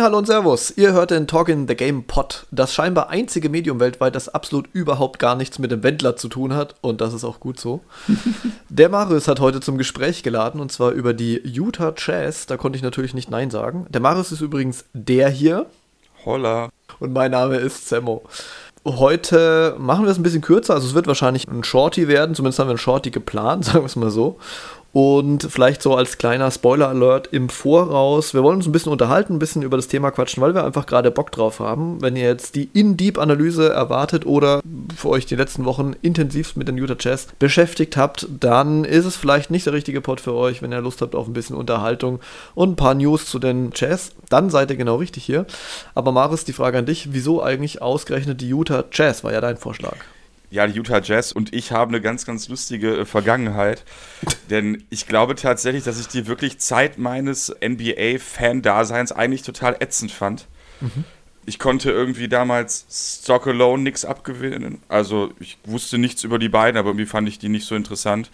[0.00, 0.72] Moin, hallo und Servus.
[0.78, 4.66] Ihr hört den Talk in the Game Pod, das scheinbar einzige Medium weltweit, das absolut
[4.72, 6.74] überhaupt gar nichts mit dem Wendler zu tun hat.
[6.80, 7.82] Und das ist auch gut so.
[8.70, 12.46] Der Marius hat heute zum Gespräch geladen und zwar über die Utah Jazz.
[12.46, 13.84] Da konnte ich natürlich nicht Nein sagen.
[13.90, 15.66] Der Marius ist übrigens der hier.
[16.24, 16.70] Holla.
[16.98, 18.22] Und mein Name ist Semmo.
[18.86, 22.58] Heute machen wir es ein bisschen kürzer, also es wird wahrscheinlich ein Shorty werden, zumindest
[22.58, 24.38] haben wir ein Shorty geplant, sagen wir es mal so.
[24.92, 28.34] Und vielleicht so als kleiner Spoiler-Alert im Voraus.
[28.34, 30.86] Wir wollen uns ein bisschen unterhalten, ein bisschen über das Thema quatschen, weil wir einfach
[30.86, 32.02] gerade Bock drauf haben.
[32.02, 34.60] Wenn ihr jetzt die In-Deep-Analyse erwartet oder
[34.96, 39.16] für euch die letzten Wochen intensivst mit den Utah Jazz beschäftigt habt, dann ist es
[39.16, 40.60] vielleicht nicht der richtige Pod für euch.
[40.60, 42.18] Wenn ihr Lust habt auf ein bisschen Unterhaltung
[42.56, 45.46] und ein paar News zu den Jazz, dann seid ihr genau richtig hier.
[45.94, 49.22] Aber Maris, die Frage an dich: Wieso eigentlich ausgerechnet die Utah Jazz?
[49.22, 49.96] War ja dein Vorschlag.
[50.50, 53.84] Ja, die Utah Jazz und ich haben eine ganz, ganz lustige äh, Vergangenheit.
[54.50, 60.48] Denn ich glaube tatsächlich, dass ich die wirklich Zeit meines NBA-Fan-Daseins eigentlich total ätzend fand.
[60.80, 61.04] Mhm.
[61.46, 62.86] Ich konnte irgendwie damals
[63.22, 64.82] Stock Alone nichts abgewinnen.
[64.88, 68.30] Also ich wusste nichts über die beiden, aber irgendwie fand ich die nicht so interessant.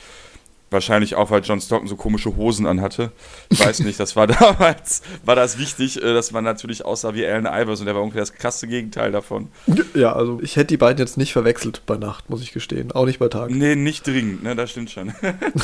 [0.68, 3.12] Wahrscheinlich auch, weil John Stockton so komische Hosen anhatte.
[3.50, 7.24] Ich weiß nicht, das war damals, war das wichtig, äh, dass man natürlich aussah wie
[7.24, 7.86] Allen Iverson.
[7.86, 9.48] Der war ungefähr das krasse Gegenteil davon.
[9.94, 12.90] Ja, also ich hätte die beiden jetzt nicht verwechselt bei Nacht, muss ich gestehen.
[12.90, 13.50] Auch nicht bei Tag.
[13.50, 15.14] Nee, nicht dringend, ne, das stimmt schon.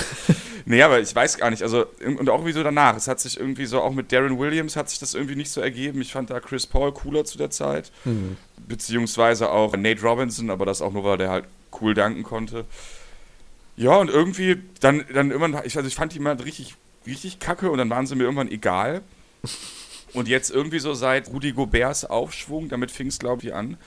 [0.67, 2.97] nee, aber ich weiß gar nicht, also, und auch irgendwie so danach.
[2.97, 5.61] Es hat sich irgendwie so, auch mit Darren Williams hat sich das irgendwie nicht so
[5.61, 6.01] ergeben.
[6.01, 7.91] Ich fand da Chris Paul cooler zu der Zeit.
[8.05, 8.37] Mhm.
[8.69, 11.45] Beziehungsweise auch Nate Robinson, aber das auch nur, weil der halt
[11.81, 12.67] cool danken konnte.
[13.77, 16.77] Ja, und irgendwie dann, dann irgendwann, ich, also ich fand die mal richtig,
[17.07, 19.03] richtig kacke und dann waren sie mir irgendwann egal.
[20.13, 23.79] Und jetzt irgendwie so seit Rudi Goberts Aufschwung, damit fing es, glaube ich, an.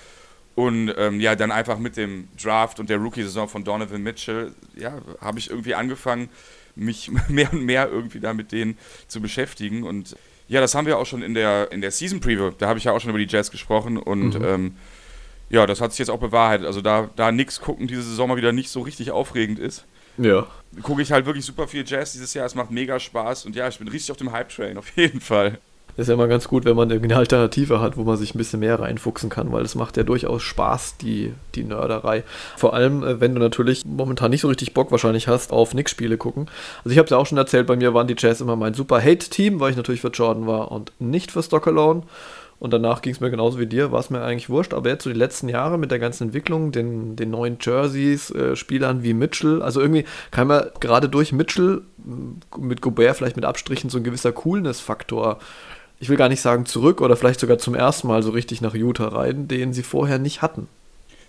[0.56, 5.02] Und ähm, ja, dann einfach mit dem Draft und der Rookie-Saison von Donovan Mitchell, ja,
[5.20, 6.30] habe ich irgendwie angefangen,
[6.76, 8.78] mich mehr und mehr irgendwie da mit denen
[9.08, 9.84] zu beschäftigen.
[9.84, 10.16] Und
[10.48, 12.86] ja, das haben wir auch schon in der, in der Season Preview, da habe ich
[12.86, 14.46] ja auch schon über die Jazz gesprochen und mhm.
[14.46, 14.76] ähm,
[15.50, 16.66] ja, das hat sich jetzt auch bewahrheitet.
[16.66, 19.86] Also da, da nichts gucken diese Saison mal wieder nicht so richtig aufregend ist.
[20.18, 20.48] Ja.
[20.82, 22.46] Gucke ich halt wirklich super viel Jazz dieses Jahr.
[22.46, 25.60] Es macht mega Spaß und ja, ich bin richtig auf dem Hype-Train, auf jeden Fall.
[25.98, 28.38] Das ist ja immer ganz gut, wenn man eine Alternative hat, wo man sich ein
[28.38, 32.24] bisschen mehr reinfuchsen kann, weil es macht ja durchaus Spaß, die, die Nörderei.
[32.58, 36.18] Vor allem, äh, wenn du natürlich momentan nicht so richtig Bock wahrscheinlich hast auf Knicks-Spiele
[36.18, 36.48] gucken.
[36.84, 38.74] Also ich habe es ja auch schon erzählt, bei mir waren die Jazz immer mein
[38.74, 42.04] super Hate-Team, weil ich natürlich für Jordan war und nicht für Stock Alone.
[42.66, 44.74] Und danach ging es mir genauso wie dir, war es mir eigentlich wurscht.
[44.74, 48.56] Aber jetzt so die letzten Jahre mit der ganzen Entwicklung, den, den neuen Jerseys, äh,
[48.56, 51.84] Spielern wie Mitchell, also irgendwie kam ja gerade durch Mitchell
[52.58, 55.38] mit Gobert vielleicht mit Abstrichen so ein gewisser Coolness-Faktor,
[56.00, 58.74] ich will gar nicht sagen zurück oder vielleicht sogar zum ersten Mal so richtig nach
[58.74, 60.68] Utah rein, den sie vorher nicht hatten.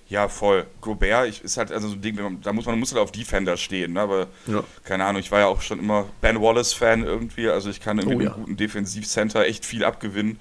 [0.08, 0.64] Ja, voll.
[0.80, 3.58] Gobert ich, ist halt also so ein Ding, da muss man muss halt auf Defender
[3.58, 4.00] stehen, ne?
[4.00, 4.64] aber ja.
[4.84, 8.16] keine Ahnung, ich war ja auch schon immer Ben Wallace-Fan irgendwie, also ich kann irgendwie
[8.16, 8.32] oh, ja.
[8.32, 10.38] einem guten Defensivcenter echt viel abgewinnen.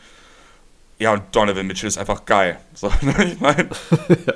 [0.97, 2.57] Ja, und Donovan Mitchell ist einfach geil.
[2.75, 3.69] So, ne, ich meine,
[4.09, 4.33] ja.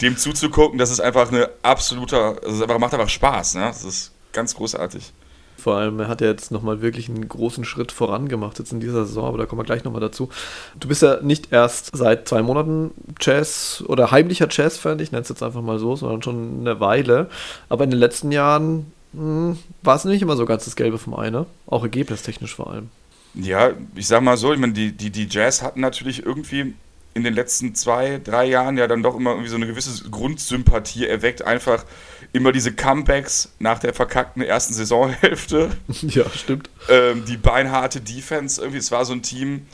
[0.00, 3.66] dem zuzugucken, das ist einfach eine absoluter, also einfach, macht einfach Spaß, ne?
[3.66, 5.12] Das ist ganz großartig.
[5.58, 8.80] Vor allem, er hat ja jetzt nochmal wirklich einen großen Schritt voran gemacht jetzt in
[8.80, 10.30] dieser Saison, aber da kommen wir gleich nochmal dazu.
[10.78, 15.28] Du bist ja nicht erst seit zwei Monaten Jazz oder heimlicher Jazz-Fan, ich nenne es
[15.28, 17.28] jetzt einfach mal so, sondern schon eine Weile.
[17.68, 21.14] Aber in den letzten Jahren hm, war es nicht immer so ganz das Gelbe vom
[21.18, 21.46] Ei, ne?
[21.66, 22.90] Auch ergebnistechnisch vor allem.
[23.34, 26.74] Ja, ich sag mal so, ich meine, die, die, die Jazz hatten natürlich irgendwie
[27.14, 31.06] in den letzten zwei, drei Jahren ja dann doch immer irgendwie so eine gewisse Grundsympathie
[31.06, 31.42] erweckt.
[31.42, 31.84] Einfach
[32.32, 35.70] immer diese Comebacks nach der verkackten ersten Saisonhälfte.
[36.02, 36.68] Ja, stimmt.
[36.88, 39.66] Ähm, die beinharte Defense, irgendwie, es war so ein Team,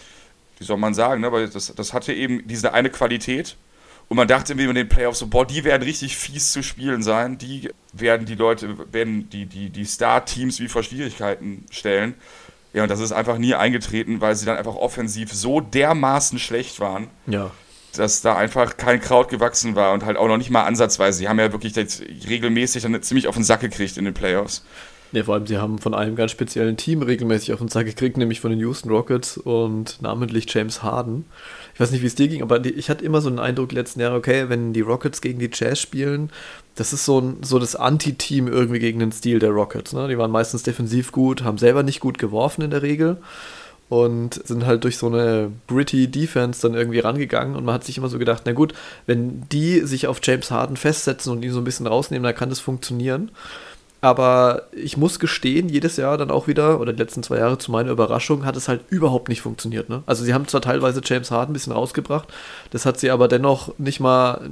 [0.59, 1.27] wie soll man sagen, ne?
[1.27, 3.57] aber das, das hatte eben diese eine Qualität.
[4.09, 7.03] Und man dachte irgendwie in den Playoffs so, boah, die werden richtig fies zu spielen
[7.03, 7.39] sein.
[7.39, 12.15] Die werden die Leute, werden die, die, die Star-Teams wie vor Schwierigkeiten stellen.
[12.73, 16.81] Ja, und das ist einfach nie eingetreten, weil sie dann einfach offensiv so dermaßen schlecht
[16.81, 17.09] waren.
[17.27, 17.51] Ja.
[17.97, 21.19] Dass da einfach kein Kraut gewachsen war und halt auch noch nicht mal ansatzweise.
[21.19, 21.75] Sie haben ja wirklich
[22.29, 24.65] regelmäßig dann ziemlich auf den Sack gekriegt in den Playoffs.
[25.13, 28.17] Ja, vor allem, sie haben von einem ganz speziellen Team regelmäßig auf den Sack gekriegt,
[28.17, 31.25] nämlich von den Houston Rockets und namentlich James Harden.
[31.75, 33.99] Ich weiß nicht, wie es dir ging, aber ich hatte immer so einen Eindruck letzten
[33.99, 36.31] Jahre, okay, wenn die Rockets gegen die Jazz spielen,
[36.81, 39.93] das ist so, ein, so das Anti-Team irgendwie gegen den Stil der Rockets.
[39.93, 40.09] Ne?
[40.09, 43.19] Die waren meistens defensiv gut, haben selber nicht gut geworfen in der Regel
[43.91, 47.99] und sind halt durch so eine gritty Defense dann irgendwie rangegangen und man hat sich
[47.99, 48.73] immer so gedacht, na gut,
[49.05, 52.49] wenn die sich auf James Harden festsetzen und ihn so ein bisschen rausnehmen, dann kann
[52.49, 53.31] das funktionieren.
[54.03, 57.71] Aber ich muss gestehen, jedes Jahr dann auch wieder, oder die letzten zwei Jahre zu
[57.71, 59.91] meiner Überraschung, hat es halt überhaupt nicht funktioniert.
[59.91, 60.03] Ne?
[60.07, 62.29] Also sie haben zwar teilweise James Harden ein bisschen rausgebracht,
[62.71, 64.51] das hat sie aber dennoch nicht mal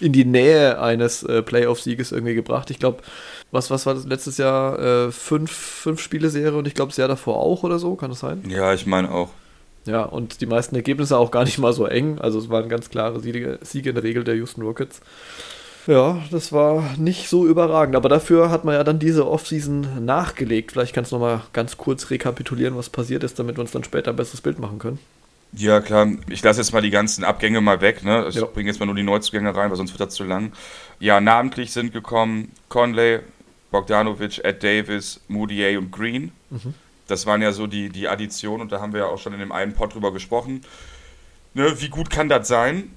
[0.00, 2.70] in die Nähe eines äh, Playoff-Sieges irgendwie gebracht.
[2.70, 2.98] Ich glaube,
[3.50, 4.78] was, was war das letztes Jahr?
[4.78, 8.20] Äh, fünf, fünf Spiele-Serie und ich glaube das Jahr davor auch oder so, kann das
[8.20, 8.42] sein?
[8.46, 9.30] Ja, ich meine auch.
[9.86, 12.18] Ja, und die meisten Ergebnisse auch gar nicht mal so eng.
[12.18, 15.00] Also es waren ganz klare Siege, Siege in der Regel der Houston Rockets.
[15.86, 17.96] Ja, das war nicht so überragend.
[17.96, 20.72] Aber dafür hat man ja dann diese Offseason nachgelegt.
[20.72, 23.82] Vielleicht kannst du noch mal ganz kurz rekapitulieren, was passiert ist, damit wir uns dann
[23.84, 24.98] später ein besseres Bild machen können.
[25.54, 26.06] Ja, klar.
[26.30, 28.04] Ich lasse jetzt mal die ganzen Abgänge mal weg.
[28.04, 28.26] Ne?
[28.28, 28.44] Ich Ja.
[28.46, 30.52] bringe jetzt mal nur die Neuzugänge rein, weil sonst wird das zu lang.
[31.00, 33.20] Ja, namentlich sind gekommen Conley,
[33.70, 36.30] Bogdanovic, Ed Davis, Moutier und Green.
[37.08, 39.40] Das waren ja so die, die Additionen und da haben wir ja auch schon in
[39.40, 40.62] dem einen Pod drüber gesprochen.
[41.54, 42.90] Ne, wie gut kann das sein?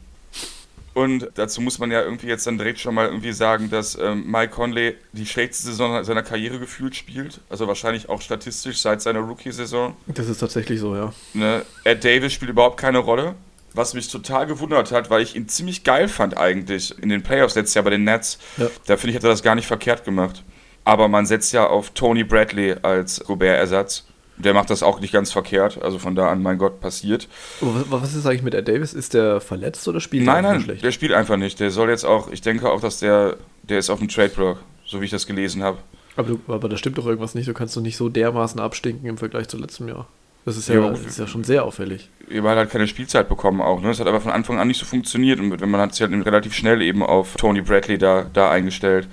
[0.95, 4.31] Und dazu muss man ja irgendwie jetzt dann direkt schon mal irgendwie sagen, dass ähm,
[4.31, 7.42] Mike Conley die schlechteste Saison seiner Karriere gefühlt spielt.
[7.50, 9.94] Also wahrscheinlich auch statistisch seit seiner Rookie-Saison.
[10.07, 11.13] Das ist tatsächlich so, ja.
[11.33, 11.65] Ne?
[11.83, 13.36] Ed Davis spielt überhaupt keine Rolle.
[13.74, 17.56] Was mich total gewundert hat, weil ich ihn ziemlich geil fand eigentlich in den Playoffs
[17.56, 18.39] letztes Jahr bei den Nets.
[18.56, 18.69] Ja.
[18.86, 20.44] Da finde ich, hat er das gar nicht verkehrt gemacht.
[20.86, 24.06] Aber man setzt ja auf Tony Bradley als Gobert-Ersatz.
[24.37, 25.81] Der macht das auch nicht ganz verkehrt.
[25.81, 27.27] Also von da an, mein Gott, passiert.
[27.61, 28.93] Was- ist eigentlich mit Ed Davis?
[28.93, 30.83] Ist der verletzt oder spielt Nein, er nein, schlecht?
[30.83, 31.59] der spielt einfach nicht.
[31.59, 34.99] Der soll jetzt auch, ich denke auch, dass der, der ist auf dem Trade-Block, so
[35.01, 35.77] wie ich das gelesen habe.
[36.17, 37.47] Aber, du, aber da stimmt doch irgendwas nicht.
[37.47, 40.07] Du kannst doch nicht so dermaßen abstinken im Vergleich zu letztem Jahr.
[40.45, 42.09] Das ist ja, Ja, das ist ja schon sehr auffällig.
[42.29, 43.81] Er hat halt keine Spielzeit bekommen auch.
[43.81, 43.88] Ne?
[43.88, 45.39] Das hat aber von Anfang an nicht so funktioniert.
[45.39, 49.07] Und wenn man hat sich halt relativ schnell eben auf Tony Bradley da, da eingestellt.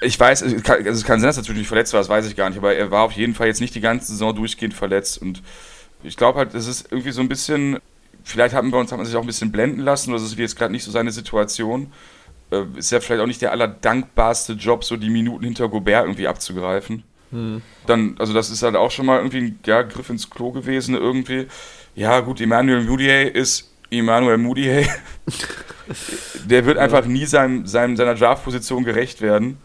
[0.00, 2.26] Ich weiß, es kann, also es kann sein, dass er natürlich verletzt war, das weiß
[2.26, 2.58] ich gar nicht.
[2.58, 5.20] Aber er war auf jeden Fall jetzt nicht die ganze Saison durchgehend verletzt.
[5.20, 5.42] Und
[6.02, 7.78] ich glaube halt, das ist irgendwie so ein bisschen,
[8.24, 10.10] vielleicht haben wir uns, hat man sich auch ein bisschen blenden lassen.
[10.10, 11.92] Oder das ist jetzt gerade nicht so seine Situation.
[12.50, 16.28] Äh, ist ja vielleicht auch nicht der allerdankbarste Job, so die Minuten hinter Gobert irgendwie
[16.28, 17.04] abzugreifen.
[17.86, 20.94] Dann, also das ist halt auch schon mal irgendwie ein ja, Griff ins Klo gewesen
[20.94, 21.46] irgendwie.
[21.94, 24.86] Ja, gut, Emmanuel Moutier ist Emmanuel Moutier.
[26.44, 29.58] Der wird einfach nie seinem, seinem, seiner Draftposition gerecht werden.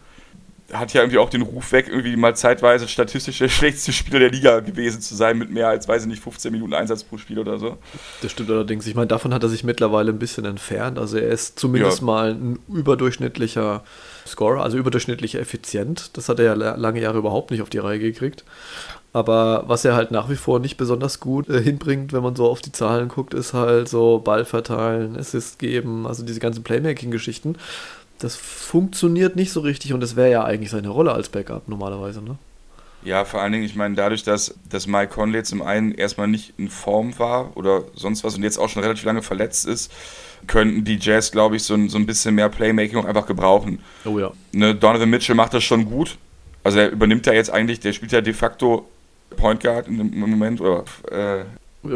[0.72, 4.30] Hat ja irgendwie auch den Ruf weg, irgendwie mal zeitweise statistisch der schlechteste Spieler der
[4.30, 7.38] Liga gewesen zu sein, mit mehr als, weiß ich nicht, 15 Minuten Einsatz pro Spiel
[7.38, 7.78] oder so.
[8.22, 8.84] Das stimmt allerdings.
[8.88, 10.98] Ich meine, davon hat er sich mittlerweile ein bisschen entfernt.
[10.98, 12.04] Also er ist zumindest Ja.
[12.04, 13.84] mal ein überdurchschnittlicher
[14.26, 16.16] Scorer, also überdurchschnittlich effizient.
[16.16, 18.44] Das hat er ja la- lange Jahre überhaupt nicht auf die Reihe gekriegt.
[19.12, 22.46] Aber was er halt nach wie vor nicht besonders gut äh, hinbringt, wenn man so
[22.50, 27.56] auf die Zahlen guckt, ist halt so Ball verteilen, Assist geben, also diese ganzen Playmaking-Geschichten.
[28.18, 32.22] Das funktioniert nicht so richtig und das wäre ja eigentlich seine Rolle als Backup normalerweise,
[32.22, 32.38] ne?
[33.02, 36.54] Ja, vor allen Dingen, ich meine, dadurch, dass, dass Mike Conley zum einen erstmal nicht
[36.58, 39.92] in Form war oder sonst was und jetzt auch schon relativ lange verletzt ist,
[40.48, 43.78] könnten die Jazz, glaube ich, so ein, so ein bisschen mehr Playmaking auch einfach gebrauchen.
[44.04, 44.32] Oh ja.
[44.52, 46.18] Ne, Donovan Mitchell macht das schon gut.
[46.64, 48.88] Also er übernimmt ja jetzt eigentlich, der spielt ja de facto
[49.36, 51.44] Point Guard im Moment oder äh,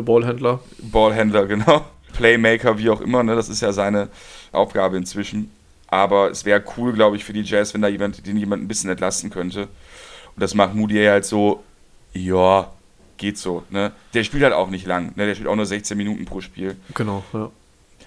[0.01, 0.61] Ballhändler.
[0.79, 1.87] Ballhändler, genau.
[2.13, 3.35] Playmaker, wie auch immer, ne?
[3.35, 4.09] das ist ja seine
[4.53, 5.51] Aufgabe inzwischen.
[5.91, 8.69] Aber es wäre cool, glaube ich, für die Jazz, wenn da jemand, den jemand ein
[8.69, 9.63] bisschen entlasten könnte.
[9.63, 11.65] Und das macht Moody halt so,
[12.13, 12.71] ja,
[13.17, 13.65] geht so.
[13.71, 13.93] Ne?
[14.15, 15.27] Der spielt halt auch nicht lang, ne?
[15.27, 16.77] der spielt auch nur 16 Minuten pro Spiel.
[16.95, 17.51] Genau, ja.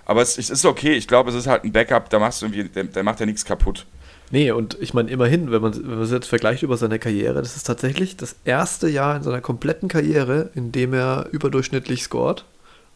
[0.05, 2.47] Aber es, es ist okay, ich glaube, es ist halt ein Backup, da machst du
[2.47, 3.85] irgendwie, der, der macht ja nichts kaputt.
[4.31, 7.41] Nee, und ich meine, immerhin, wenn man, wenn man es jetzt vergleicht über seine Karriere,
[7.41, 12.43] das ist tatsächlich das erste Jahr in seiner kompletten Karriere, in dem er überdurchschnittlich scored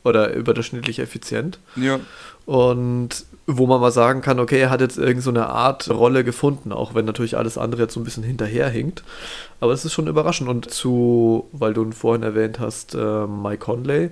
[0.03, 1.59] oder überdurchschnittlich effizient.
[1.75, 1.99] Ja.
[2.45, 6.23] Und wo man mal sagen kann, okay, er hat jetzt irgend so eine Art Rolle
[6.23, 9.03] gefunden, auch wenn natürlich alles andere jetzt so ein bisschen hinterherhinkt.
[9.59, 10.49] Aber es ist schon überraschend.
[10.49, 14.11] Und zu, weil du ihn vorhin erwähnt hast, äh, Mike Conley,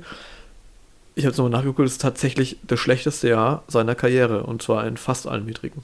[1.16, 4.98] ich habe es nochmal nachgeguckt, ist tatsächlich das schlechteste Jahr seiner Karriere und zwar in
[4.98, 5.84] fast allen Metriken.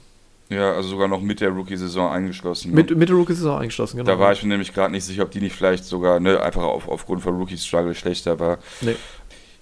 [0.50, 2.70] Ja, also sogar noch mit der Rookie-Saison eingeschlossen.
[2.70, 2.76] ne?
[2.76, 4.10] Mit, mit der Rookie-Saison eingeschlossen, genau.
[4.10, 6.62] Da war ich mir nämlich gerade nicht sicher, ob die nicht vielleicht sogar ne, einfach
[6.62, 8.58] auf, aufgrund von Rookie-Struggle schlechter war.
[8.82, 8.96] Nee.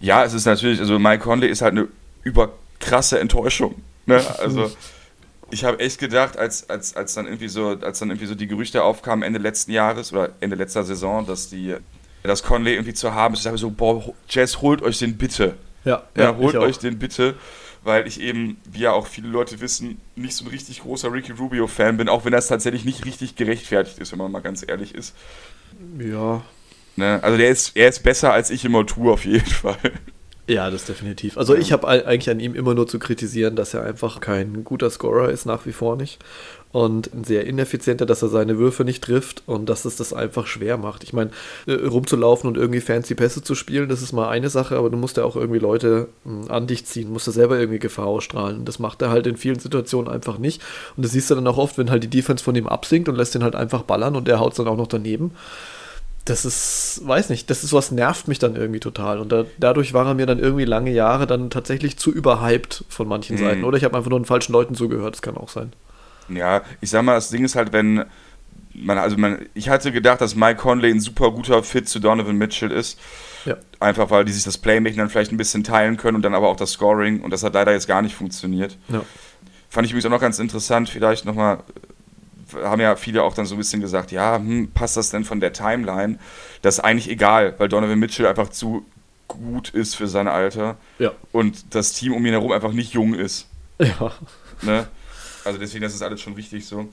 [0.00, 1.88] Ja, es ist natürlich, also Mike Conley ist halt eine
[2.23, 3.76] überkrasse Enttäuschung.
[4.07, 4.23] Ne?
[4.38, 4.71] Also
[5.50, 8.47] ich habe echt gedacht, als, als, als dann irgendwie so, als dann irgendwie so die
[8.47, 11.76] Gerüchte aufkamen Ende letzten Jahres oder Ende letzter Saison, dass die
[12.23, 15.54] dass Conley irgendwie zu haben ist, ich habe so, boah, Jazz, holt euch den bitte.
[15.85, 17.35] Ja, Ja, holt euch den bitte,
[17.83, 21.33] weil ich eben, wie ja auch viele Leute wissen, nicht so ein richtig großer Ricky
[21.33, 24.95] Rubio-Fan bin, auch wenn das tatsächlich nicht richtig gerechtfertigt ist, wenn man mal ganz ehrlich
[24.95, 25.14] ist.
[25.99, 26.42] Ja.
[27.00, 27.19] Ne?
[27.23, 29.78] Also der ist, er ist besser als ich immer tue, auf jeden Fall.
[30.50, 31.38] Ja, das definitiv.
[31.38, 34.90] Also ich habe eigentlich an ihm immer nur zu kritisieren, dass er einfach kein guter
[34.90, 36.19] Scorer ist, nach wie vor nicht.
[36.73, 40.49] Und ein sehr ineffizienter, dass er seine Würfe nicht trifft und dass es das einfach
[40.49, 41.04] schwer macht.
[41.04, 41.30] Ich meine,
[41.66, 44.97] äh, rumzulaufen und irgendwie fancy Pässe zu spielen, das ist mal eine Sache, aber du
[44.97, 48.64] musst ja auch irgendwie Leute hm, an dich ziehen, musst ja selber irgendwie Gefahr ausstrahlen.
[48.64, 50.61] Das macht er halt in vielen Situationen einfach nicht.
[50.97, 53.14] Und das siehst du dann auch oft, wenn halt die Defense von ihm absinkt und
[53.14, 55.30] lässt ihn halt einfach ballern und der haut es dann auch noch daneben
[56.25, 59.19] das ist, weiß nicht, das ist was nervt mich dann irgendwie total.
[59.19, 63.09] Und da, dadurch war er mir dann irgendwie lange Jahre dann tatsächlich zu überhyped von
[63.09, 63.41] manchen mhm.
[63.41, 63.65] Seiten.
[63.65, 65.73] Oder ich habe einfach nur den falschen Leuten zugehört, das kann auch sein.
[66.29, 68.05] Ja, ich sag mal, das Ding ist halt, wenn
[68.75, 72.37] man, also man, ich hatte gedacht, dass Mike Conley ein super guter Fit zu Donovan
[72.37, 72.99] Mitchell ist.
[73.45, 73.57] Ja.
[73.81, 76.49] Einfach weil die sich das Playmaking dann vielleicht ein bisschen teilen können und dann aber
[76.49, 77.23] auch das Scoring.
[77.23, 78.77] Und das hat leider jetzt gar nicht funktioniert.
[78.89, 79.03] Ja.
[79.71, 81.61] Fand ich übrigens auch noch ganz interessant, vielleicht nochmal
[82.54, 85.40] haben ja viele auch dann so ein bisschen gesagt, ja, hm, passt das denn von
[85.40, 86.19] der Timeline?
[86.62, 88.85] Das ist eigentlich egal, weil Donovan Mitchell einfach zu
[89.28, 90.76] gut ist für sein Alter.
[90.99, 91.12] Ja.
[91.33, 93.47] Und das Team um ihn herum einfach nicht jung ist.
[93.78, 94.12] Ja.
[94.62, 94.87] Ne?
[95.45, 96.88] Also deswegen das ist alles schon richtig so.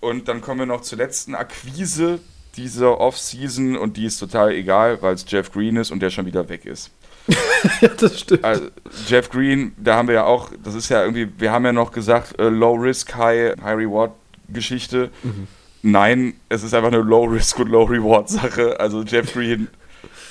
[0.00, 2.20] Und dann kommen wir noch zur letzten Akquise
[2.56, 6.26] dieser Offseason und die ist total egal, weil es Jeff Green ist und der schon
[6.26, 6.90] wieder weg ist.
[7.80, 8.44] ja, das stimmt.
[8.44, 8.68] Also,
[9.06, 11.92] Jeff Green, da haben wir ja auch, das ist ja irgendwie, wir haben ja noch
[11.92, 14.12] gesagt, äh, Low Risk, High, High Reward
[14.52, 15.10] Geschichte.
[15.22, 15.46] Mhm.
[15.82, 18.78] Nein, es ist einfach eine Low-Risk- und Low-Reward-Sache.
[18.80, 19.68] Also Jeff Green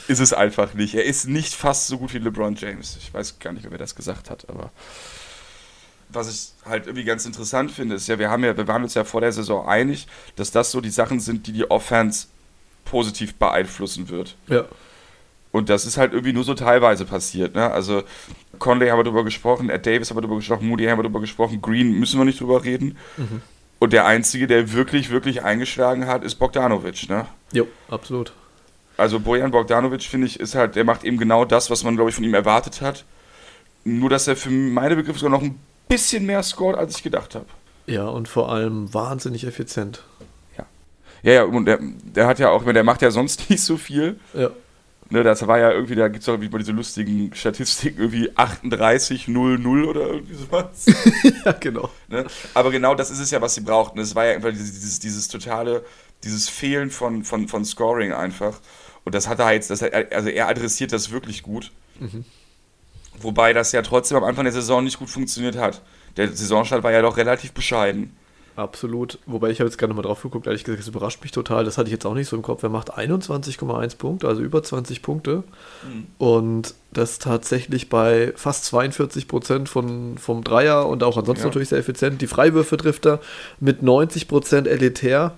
[0.07, 0.95] ist es einfach nicht.
[0.95, 2.97] Er ist nicht fast so gut wie LeBron James.
[2.99, 4.71] Ich weiß gar nicht, wer das gesagt hat, aber
[6.09, 8.95] was ich halt irgendwie ganz interessant finde, ist ja, wir haben ja, wir waren uns
[8.95, 12.27] ja vor der Saison einig, dass das so die Sachen sind, die die Offense
[12.85, 14.35] positiv beeinflussen wird.
[14.47, 14.65] Ja.
[15.51, 17.55] Und das ist halt irgendwie nur so teilweise passiert.
[17.55, 17.71] Ne?
[17.71, 18.03] Also
[18.57, 21.21] Conley haben wir darüber gesprochen, Ed Davis haben wir darüber gesprochen, Moody haben wir darüber
[21.21, 22.97] gesprochen, Green müssen wir nicht drüber reden.
[23.17, 23.41] Mhm.
[23.79, 27.25] Und der Einzige, der wirklich, wirklich eingeschlagen hat, ist Bogdanovic, ne?
[27.53, 28.33] Jo, absolut.
[28.97, 32.09] Also Bojan Bogdanovic, finde ich, ist halt, der macht eben genau das, was man, glaube
[32.09, 33.05] ich, von ihm erwartet hat.
[33.85, 35.57] Nur, dass er für meine Begriffe sogar noch ein
[35.87, 37.45] bisschen mehr scored, als ich gedacht habe.
[37.87, 40.03] Ja, und vor allem wahnsinnig effizient.
[40.57, 40.65] Ja.
[41.23, 44.19] Ja, ja, und der, der hat ja auch, der macht ja sonst nicht so viel.
[44.33, 44.49] Ja.
[45.11, 49.27] Ne, das war ja irgendwie, da gibt es auch irgendwie diese lustigen Statistiken, irgendwie 38,
[49.27, 50.85] 0, 0 oder irgendwie sowas.
[51.45, 51.89] ja, genau.
[52.09, 52.27] Ne?
[52.53, 53.97] Aber genau das ist es ja, was sie brauchten.
[53.99, 55.83] Es war ja einfach dieses, dieses, dieses, totale,
[56.23, 58.59] dieses Fehlen von, von, von Scoring einfach.
[59.03, 61.71] Und das hat er jetzt, das, also er adressiert das wirklich gut.
[61.99, 62.23] Mhm.
[63.19, 65.81] Wobei das ja trotzdem am Anfang der Saison nicht gut funktioniert hat.
[66.17, 68.15] Der Saisonstart war ja doch relativ bescheiden.
[68.59, 69.19] Absolut.
[69.25, 71.63] Wobei ich habe jetzt gerade nochmal drauf geguckt, ehrlich gesagt, das überrascht mich total.
[71.63, 72.61] Das hatte ich jetzt auch nicht so im Kopf.
[72.61, 75.43] Er macht 21,1 Punkte, also über 20 Punkte.
[75.87, 76.07] Mhm.
[76.17, 81.47] Und das tatsächlich bei fast 42 Prozent von, vom Dreier und auch ansonsten ja.
[81.47, 82.21] natürlich sehr effizient.
[82.21, 83.21] Die Freiwürfe trifft er
[83.61, 85.37] mit 90 Prozent elitär.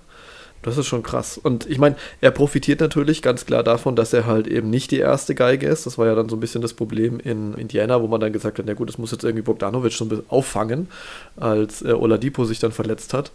[0.62, 1.38] Das ist schon krass.
[1.38, 5.00] Und ich meine, er profitiert natürlich ganz klar davon, dass er halt eben nicht die
[5.00, 5.86] erste Geige ist.
[5.86, 8.60] Das war ja dann so ein bisschen das Problem in Indiana, wo man dann gesagt
[8.60, 10.88] hat, na gut, das muss jetzt irgendwie Bogdanovic so ein bisschen auffangen,
[11.36, 13.32] als äh, Oladipo sich dann verletzt hat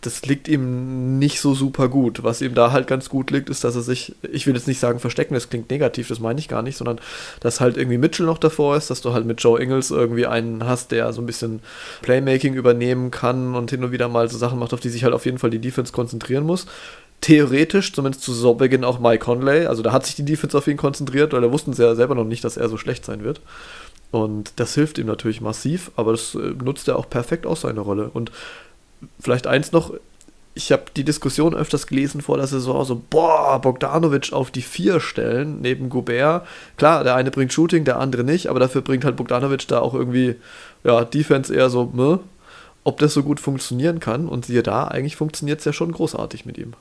[0.00, 2.22] das liegt ihm nicht so super gut.
[2.24, 4.80] Was ihm da halt ganz gut liegt, ist, dass er sich, ich will jetzt nicht
[4.80, 7.00] sagen verstecken, das klingt negativ, das meine ich gar nicht, sondern
[7.40, 10.64] dass halt irgendwie Mitchell noch davor ist, dass du halt mit Joe Ingles irgendwie einen
[10.64, 11.60] hast, der so ein bisschen
[12.00, 15.12] Playmaking übernehmen kann und hin und wieder mal so Sachen macht, auf die sich halt
[15.12, 16.66] auf jeden Fall die Defense konzentrieren muss.
[17.20, 20.78] Theoretisch, zumindest zu Saisonbeginn auch Mike Conley, also da hat sich die Defense auf ihn
[20.78, 23.42] konzentriert, weil da wussten sie ja selber noch nicht, dass er so schlecht sein wird.
[24.10, 27.80] Und das hilft ihm natürlich massiv, aber das äh, nutzt er auch perfekt aus seine
[27.80, 28.10] Rolle.
[28.12, 28.32] Und
[29.20, 29.92] vielleicht eins noch,
[30.54, 35.00] ich habe die Diskussion öfters gelesen vor der Saison, so, boah, Bogdanovic auf die vier
[35.00, 36.46] stellen, neben Gobert.
[36.76, 39.94] Klar, der eine bringt Shooting, der andere nicht, aber dafür bringt halt Bogdanovic da auch
[39.94, 40.36] irgendwie,
[40.84, 42.18] ja, Defense eher so, meh,
[42.82, 44.28] ob das so gut funktionieren kann.
[44.28, 46.74] Und siehe da, eigentlich funktioniert es ja schon großartig mit ihm.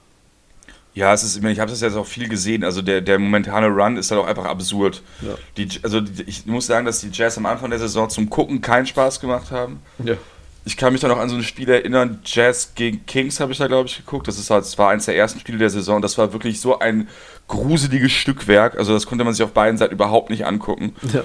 [0.96, 2.64] Ja, es ist, ich habe das jetzt auch viel gesehen.
[2.64, 5.04] Also der, der momentane Run ist halt auch einfach absurd.
[5.22, 5.36] Ja.
[5.56, 8.88] Die, also ich muss sagen, dass die Jazz am Anfang der Saison zum Gucken keinen
[8.88, 9.82] Spaß gemacht haben.
[10.04, 10.16] Ja
[10.70, 13.58] ich kann mich da noch an so ein Spiel erinnern, Jazz gegen Kings habe ich
[13.58, 14.28] da, glaube ich, geguckt.
[14.28, 16.00] Das, ist halt, das war eines der ersten Spiele der Saison.
[16.00, 17.08] Das war wirklich so ein
[17.48, 18.78] gruseliges Stückwerk.
[18.78, 20.94] Also das konnte man sich auf beiden Seiten überhaupt nicht angucken.
[21.12, 21.24] Ja.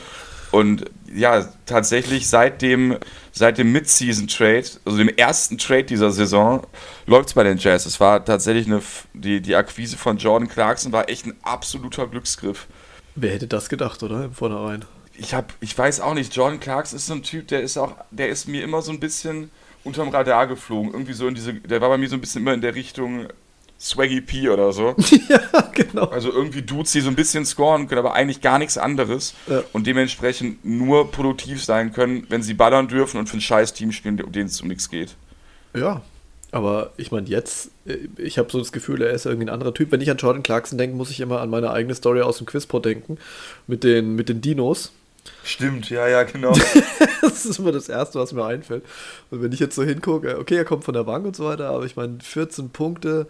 [0.51, 2.97] Und ja, tatsächlich seit dem,
[3.33, 6.67] seit dem Mid-Season-Trade, also dem ersten Trade dieser Saison,
[7.05, 7.85] läuft es bei den Jazz.
[7.85, 8.81] Es war tatsächlich eine,
[9.13, 12.67] die, die Akquise von Jordan Clarkson war echt ein absoluter Glücksgriff.
[13.15, 14.25] Wer hätte das gedacht, oder?
[14.25, 17.63] Im Vornherein ich habe, ich weiß auch nicht, Jordan Clarks ist so ein Typ, der
[17.63, 19.51] ist auch, der ist mir immer so ein bisschen
[19.85, 20.93] unterm Radar geflogen.
[20.93, 23.29] Irgendwie so in diese, der war bei mir so ein bisschen immer in der Richtung
[23.79, 24.97] Swaggy P oder so.
[25.29, 25.41] ja,
[25.73, 26.07] genau.
[26.07, 29.63] Also irgendwie Dudes, die so ein bisschen scoren können, aber eigentlich gar nichts anderes ja.
[29.73, 33.93] und dementsprechend nur produktiv sein können, wenn sie ballern dürfen und für ein scheiß Team
[33.93, 35.17] spielen, um denen es um nichts geht.
[35.77, 36.03] Ja,
[36.51, 39.75] aber ich meine, jetzt, äh, ich habe so das Gefühl, er ist irgendwie ein anderer
[39.75, 39.91] Typ.
[39.91, 42.47] Wenn ich an Jordan Clarkson denke, muss ich immer an meine eigene Story aus dem
[42.47, 43.19] Quizport denken.
[43.67, 44.93] Mit den, mit den Dinos
[45.43, 46.53] Stimmt, ja, ja, genau.
[47.23, 48.85] das ist immer das Erste, was mir einfällt.
[49.31, 51.71] Und wenn ich jetzt so hingucke, okay, er kommt von der Bank und so weiter,
[51.71, 53.27] aber ich meine, 14 Punkte,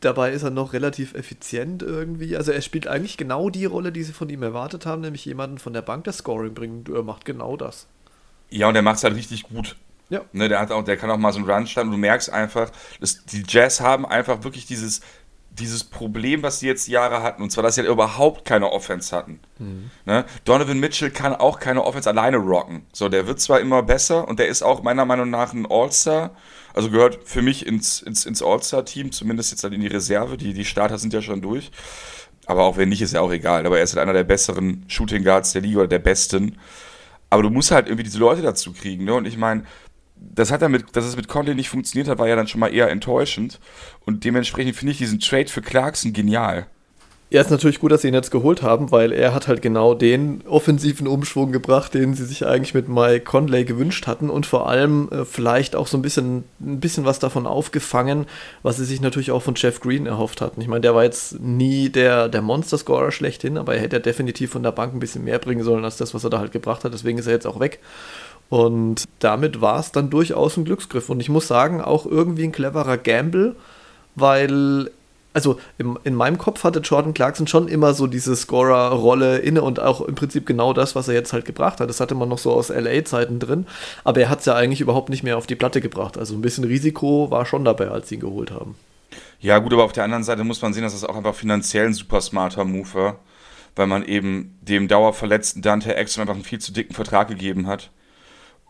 [0.00, 2.36] dabei ist er noch relativ effizient irgendwie.
[2.36, 5.58] Also er spielt eigentlich genau die Rolle, die sie von ihm erwartet haben, nämlich jemanden
[5.58, 6.84] von der Bank das Scoring bringen.
[6.92, 7.86] Er macht genau das.
[8.50, 9.76] Ja, und er macht es halt richtig gut.
[10.08, 10.22] Ja.
[10.32, 12.72] Ne, der, hat auch, der kann auch mal so einen Run starten du merkst einfach,
[13.00, 15.02] dass die Jazz haben einfach wirklich dieses,
[15.60, 19.14] dieses Problem, was sie jetzt Jahre hatten, und zwar, dass sie halt überhaupt keine Offense
[19.14, 19.40] hatten.
[19.58, 19.90] Mhm.
[20.06, 20.24] Ne?
[20.44, 22.86] Donovan Mitchell kann auch keine Offense alleine rocken.
[22.92, 26.30] So, der wird zwar immer besser und der ist auch meiner Meinung nach ein All-Star,
[26.74, 30.36] also gehört für mich ins, ins, ins All-Star-Team, zumindest jetzt halt in die Reserve.
[30.36, 31.70] Die, die Starter sind ja schon durch.
[32.46, 33.66] Aber auch wenn nicht, ist ja auch egal.
[33.66, 36.58] Aber er ist halt einer der besseren Shooting Guards der Liga oder der besten.
[37.28, 39.04] Aber du musst halt irgendwie diese Leute dazu kriegen.
[39.04, 39.14] Ne?
[39.14, 39.64] Und ich meine,
[40.34, 42.72] das hat damit, dass es mit Conley nicht funktioniert hat, war ja dann schon mal
[42.72, 43.58] eher enttäuschend.
[44.04, 46.66] Und dementsprechend finde ich diesen Trade für Clarkson genial.
[47.32, 49.94] Ja, ist natürlich gut, dass sie ihn jetzt geholt haben, weil er hat halt genau
[49.94, 54.68] den offensiven Umschwung gebracht, den sie sich eigentlich mit Mike Conley gewünscht hatten und vor
[54.68, 58.26] allem äh, vielleicht auch so ein bisschen, ein bisschen was davon aufgefangen,
[58.64, 60.60] was sie sich natürlich auch von Jeff Green erhofft hatten.
[60.60, 64.50] Ich meine, der war jetzt nie der, der Monster-Scorer schlechthin, aber er hätte ja definitiv
[64.50, 66.82] von der Bank ein bisschen mehr bringen sollen als das, was er da halt gebracht
[66.82, 66.92] hat.
[66.92, 67.78] Deswegen ist er jetzt auch weg.
[68.50, 71.08] Und damit war es dann durchaus ein Glücksgriff.
[71.08, 73.54] Und ich muss sagen, auch irgendwie ein cleverer Gamble,
[74.16, 74.90] weil,
[75.32, 79.78] also in, in meinem Kopf hatte Jordan Clarkson schon immer so diese Scorer-Rolle inne und
[79.78, 81.88] auch im Prinzip genau das, was er jetzt halt gebracht hat.
[81.88, 83.68] Das hatte man noch so aus LA-Zeiten drin,
[84.02, 86.18] aber er hat es ja eigentlich überhaupt nicht mehr auf die Platte gebracht.
[86.18, 88.74] Also ein bisschen Risiko war schon dabei, als sie ihn geholt haben.
[89.38, 91.86] Ja, gut, aber auf der anderen Seite muss man sehen, dass das auch einfach finanziell
[91.86, 93.20] ein super smarter Move war,
[93.76, 97.90] weil man eben dem dauerverletzten Dante Exum einfach einen viel zu dicken Vertrag gegeben hat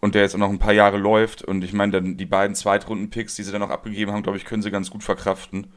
[0.00, 1.42] und der jetzt auch noch ein paar Jahre läuft.
[1.42, 4.44] Und ich meine, dann die beiden Zweitrunden-Picks, die sie dann noch abgegeben haben, glaube ich,
[4.44, 5.68] können sie ganz gut verkraften.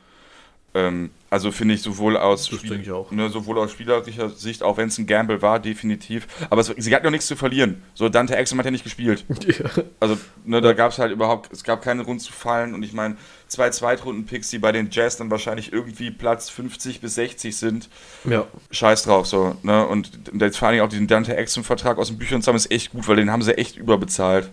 [0.75, 4.87] Ähm, also finde ich sowohl aus, Spiel, ich ne, sowohl aus spielerischer Sicht, auch wenn
[4.87, 6.27] es ein Gamble war, definitiv.
[6.49, 7.81] Aber es, sie hat noch nichts zu verlieren.
[7.95, 9.25] So, Dante Exum hat ja nicht gespielt.
[9.43, 9.83] Ja.
[9.99, 12.73] Also, ne, da gab es halt überhaupt, es gab keinen Grund zu fallen.
[12.73, 17.15] Und ich meine, zwei Zweitrunden-Picks, die bei den Jazz dann wahrscheinlich irgendwie Platz 50 bis
[17.15, 17.89] 60 sind.
[18.23, 18.47] Ja.
[18.71, 19.55] Scheiß drauf, so.
[19.63, 19.85] Ne?
[19.85, 22.91] Und jetzt vor allem auch diesen Dante Exum-Vertrag aus den Büchern zu haben, ist echt
[22.91, 24.49] gut, weil den haben sie echt überbezahlt.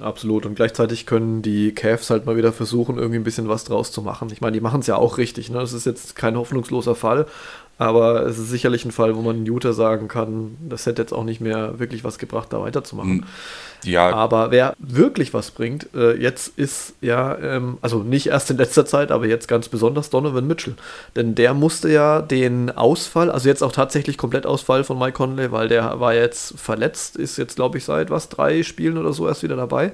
[0.00, 0.46] Absolut.
[0.46, 4.00] Und gleichzeitig können die Cavs halt mal wieder versuchen, irgendwie ein bisschen was draus zu
[4.00, 4.28] machen.
[4.32, 5.50] Ich meine, die machen es ja auch richtig.
[5.50, 5.58] Ne?
[5.58, 7.26] Das ist jetzt kein hoffnungsloser Fall,
[7.78, 11.24] aber es ist sicherlich ein Fall, wo man Utah sagen kann, das hätte jetzt auch
[11.24, 13.20] nicht mehr wirklich was gebracht, da weiterzumachen.
[13.20, 13.24] Hm.
[13.84, 14.10] Ja.
[14.10, 18.84] Aber wer wirklich was bringt, äh, jetzt ist ja, ähm, also nicht erst in letzter
[18.86, 20.74] Zeit, aber jetzt ganz besonders Donovan Mitchell.
[21.16, 25.52] Denn der musste ja den Ausfall, also jetzt auch tatsächlich komplett Ausfall von Mike Conley,
[25.52, 29.28] weil der war jetzt verletzt, ist jetzt, glaube ich, seit was, drei Spielen oder so
[29.28, 29.92] erst wieder dabei,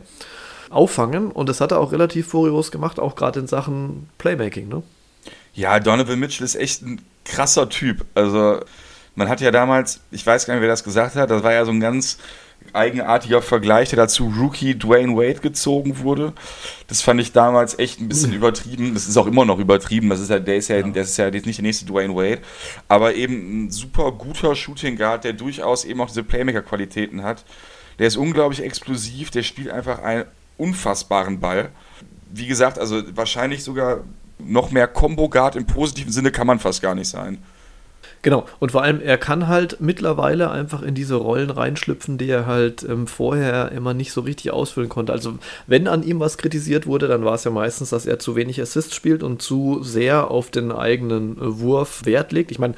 [0.70, 1.30] auffangen.
[1.30, 4.82] Und das hat er auch relativ furios gemacht, auch gerade in Sachen Playmaking, ne?
[5.52, 8.04] Ja, Donovan Mitchell ist echt ein krasser Typ.
[8.14, 8.60] Also,
[9.14, 11.64] man hat ja damals, ich weiß gar nicht, wer das gesagt hat, das war ja
[11.64, 12.18] so ein ganz
[12.72, 16.32] eigenartiger Vergleich, der dazu Rookie Dwayne Wade gezogen wurde.
[16.88, 18.94] Das fand ich damals echt ein bisschen übertrieben.
[18.94, 20.08] Das ist auch immer noch übertrieben.
[20.08, 20.82] Das ist ja, der ist ja, ja.
[20.82, 22.40] Der ist ja nicht der nächste Dwayne Wade.
[22.88, 27.44] Aber eben ein super guter Shooting Guard, der durchaus eben auch diese Playmaker-Qualitäten hat.
[27.98, 30.24] Der ist unglaublich explosiv, der spielt einfach einen
[30.56, 31.70] unfassbaren Ball.
[32.32, 34.00] Wie gesagt, also wahrscheinlich sogar
[34.38, 37.38] noch mehr Combo-Guard im positiven Sinne kann man fast gar nicht sein.
[38.24, 42.46] Genau, und vor allem, er kann halt mittlerweile einfach in diese Rollen reinschlüpfen, die er
[42.46, 45.12] halt ähm, vorher immer nicht so richtig ausfüllen konnte.
[45.12, 45.34] Also,
[45.66, 48.62] wenn an ihm was kritisiert wurde, dann war es ja meistens, dass er zu wenig
[48.62, 52.50] Assists spielt und zu sehr auf den eigenen äh, Wurf Wert legt.
[52.50, 52.76] Ich meine,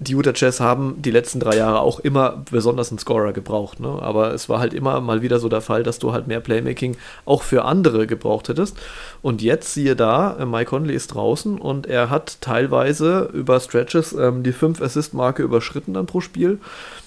[0.00, 3.78] die Utah Jazz haben die letzten drei Jahre auch immer besonders einen Scorer gebraucht.
[3.78, 3.88] Ne?
[3.88, 6.96] Aber es war halt immer mal wieder so der Fall, dass du halt mehr Playmaking
[7.24, 8.76] auch für andere gebraucht hättest.
[9.22, 14.12] Und jetzt siehe da, äh, Mike Conley ist draußen und er hat teilweise über Stretches
[14.12, 16.58] ähm, die 5 Assist-Marke überschritten dann pro Spiel.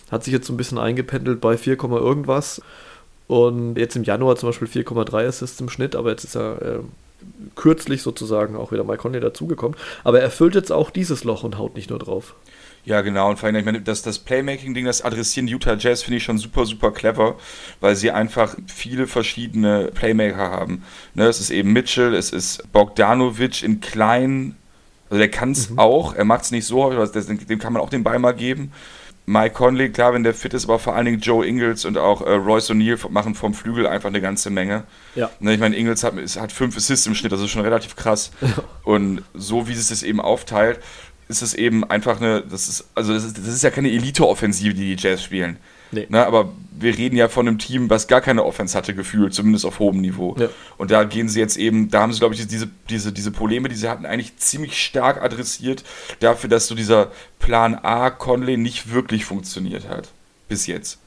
[0.09, 2.61] Hat sich jetzt so ein bisschen eingependelt bei 4, irgendwas.
[3.27, 6.79] Und jetzt im Januar zum Beispiel 4,3 Assists im Schnitt, aber jetzt ist er äh,
[7.55, 9.77] kürzlich sozusagen auch wieder Mike Conley dazugekommen.
[10.05, 12.35] Aber er füllt jetzt auch dieses Loch und haut nicht nur drauf.
[12.87, 13.29] Ja, genau.
[13.29, 16.37] Und vor allem, ich meine, das, das Playmaking-Ding, das adressieren Utah Jazz, finde ich schon
[16.37, 17.35] super, super clever,
[17.81, 20.83] weil sie einfach viele verschiedene Playmaker haben.
[21.13, 24.55] Ne, es ist eben Mitchell, es ist Bogdanovic in klein,
[25.09, 25.79] also der kann es mhm.
[25.79, 28.71] auch, er macht es nicht so, aber dem kann man auch den Ball mal geben.
[29.29, 32.21] Mike Conley, klar, wenn der fit ist, aber vor allen Dingen Joe Ingles und auch
[32.21, 34.85] äh, Royce O'Neill machen vom Flügel einfach eine ganze Menge.
[35.15, 35.29] Ja.
[35.41, 38.31] Ne, ich meine, Ingles hat, hat fünf Assists im Schnitt, das ist schon relativ krass.
[38.85, 40.79] Und so wie es es eben aufteilt,
[41.27, 44.73] ist es eben einfach eine, das ist, also das ist, das ist ja keine Elite-Offensive,
[44.73, 45.57] die die Jazz spielen.
[45.91, 46.05] Nee.
[46.09, 49.65] Ne, aber wir reden ja von einem Team, was gar keine Offense hatte, gefühlt, zumindest
[49.65, 50.35] auf hohem Niveau.
[50.37, 50.49] Ja.
[50.77, 53.69] Und da gehen sie jetzt eben, da haben sie, glaube ich, diese, diese, diese Probleme,
[53.69, 55.83] die sie hatten, eigentlich ziemlich stark adressiert,
[56.19, 60.09] dafür, dass so dieser Plan A Conley nicht wirklich funktioniert hat.
[60.49, 60.99] Bis jetzt.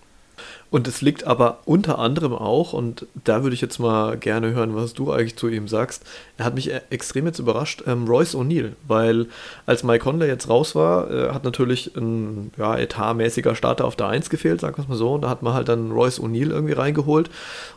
[0.70, 4.76] Und es liegt aber unter anderem auch, und da würde ich jetzt mal gerne hören,
[4.76, 6.04] was du eigentlich zu ihm sagst.
[6.38, 9.26] Er hat mich e- extrem jetzt überrascht, ähm, Royce O'Neill, weil
[9.66, 14.06] als Mike Conley jetzt raus war, äh, hat natürlich ein ja, etatmäßiger Starter auf der
[14.09, 15.14] 1 gefehlt, sagen wir es mal so.
[15.14, 17.30] Und da hat man halt dann Royce O'Neill irgendwie reingeholt.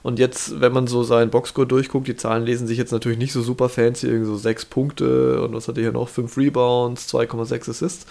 [0.04, 3.34] Und jetzt, wenn man so seinen Boxscore durchguckt, die Zahlen lesen sich jetzt natürlich nicht
[3.34, 6.10] so super fancy, irgendwie so 6 Punkte und was hat er hier noch?
[6.10, 8.06] 5 Rebounds, 2,6 Assists.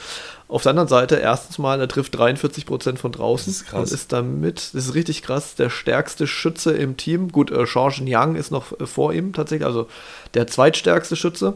[0.52, 3.90] Auf der anderen Seite, erstens mal, er trifft 43% von draußen Das ist krass.
[3.90, 7.32] und ist damit, das ist richtig krass, der stärkste Schütze im Team.
[7.32, 9.88] Gut, äh, Sean Young ist noch äh, vor ihm tatsächlich, also
[10.34, 11.54] der zweitstärkste Schütze.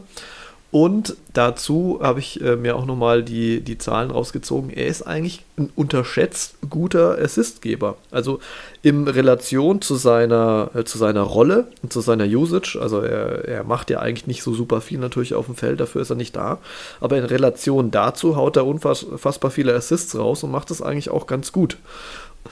[0.69, 4.69] Und dazu habe ich äh, mir auch nochmal die, die Zahlen rausgezogen.
[4.69, 7.95] Er ist eigentlich ein unterschätzt guter Assistgeber.
[8.11, 8.41] Also
[8.81, 12.77] in Relation zu seiner, äh, zu seiner Rolle und zu seiner Usage.
[12.81, 16.01] Also er, er macht ja eigentlich nicht so super viel natürlich auf dem Feld, dafür
[16.01, 16.57] ist er nicht da.
[16.99, 21.27] Aber in Relation dazu haut er unfassbar viele Assists raus und macht das eigentlich auch
[21.27, 21.77] ganz gut.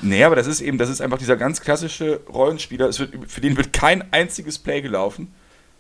[0.01, 2.88] Nee, aber das ist eben, das ist einfach dieser ganz klassische Rollenspieler.
[2.88, 5.34] Es wird, für den wird kein einziges Play gelaufen.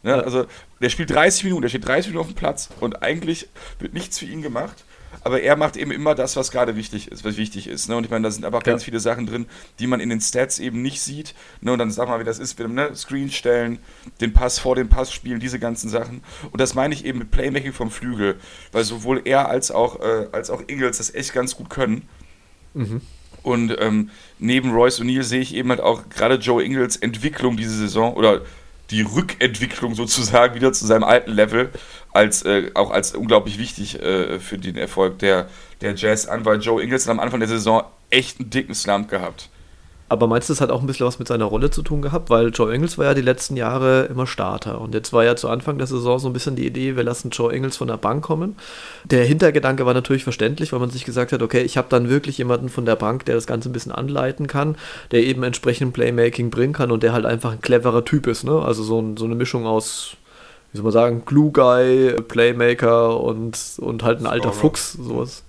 [0.05, 0.11] Ne?
[0.11, 0.19] Ja.
[0.21, 0.45] Also
[0.81, 4.19] der spielt 30 Minuten, der steht 30 Minuten auf dem Platz und eigentlich wird nichts
[4.19, 4.85] für ihn gemacht.
[5.23, 7.89] Aber er macht eben immer das, was gerade wichtig ist, was wichtig ist.
[7.89, 7.95] Ne?
[7.95, 8.85] Und ich meine, da sind einfach ganz Ja.
[8.85, 9.47] viele Sachen drin,
[9.79, 11.33] die man in den Stats eben nicht sieht.
[11.61, 11.71] Ne?
[11.71, 12.95] Und dann sag mal, wie das ist, ne?
[12.95, 13.79] Screen stellen,
[14.21, 16.21] den Pass vor dem Pass spielen, diese ganzen Sachen.
[16.51, 18.35] Und das meine ich eben mit Playmaking vom Flügel,
[18.71, 22.07] weil sowohl er als auch, äh, als auch Ingles das echt ganz gut können.
[23.41, 27.75] Und ähm, neben Royce O'Neill sehe ich eben halt auch gerade Joe Ingles Entwicklung diese
[27.75, 28.41] Saison oder
[28.91, 31.71] die Rückentwicklung sozusagen wieder zu seinem alten Level
[32.13, 35.47] als äh, auch als unglaublich wichtig äh, für den Erfolg der,
[35.81, 39.09] der Jazz an, weil Joe Ingles hat am Anfang der Saison echt einen dicken Slump
[39.09, 39.49] gehabt.
[40.07, 42.29] Aber meinst du, das hat auch ein bisschen was mit seiner Rolle zu tun gehabt?
[42.29, 44.79] Weil Joe Ingles war ja die letzten Jahre immer Starter.
[44.79, 47.31] Und jetzt war ja zu Anfang der Saison so ein bisschen die Idee, wir lassen
[47.31, 48.55] Joe Ingles von der Bank kommen.
[49.05, 52.37] Der Hintergedanke war natürlich verständlich, weil man sich gesagt hat, okay, ich habe dann wirklich
[52.37, 54.75] jemanden von der Bank, der das Ganze ein bisschen anleiten kann,
[55.09, 58.43] der eben entsprechend Playmaking bringen kann und der halt einfach ein cleverer Typ ist.
[58.43, 58.61] Ne?
[58.61, 60.17] Also so, ein, so eine Mischung aus,
[60.71, 64.51] wie soll man sagen, Glue Guy, Playmaker und, und halt ein alter.
[64.51, 65.44] Fuchs, sowas.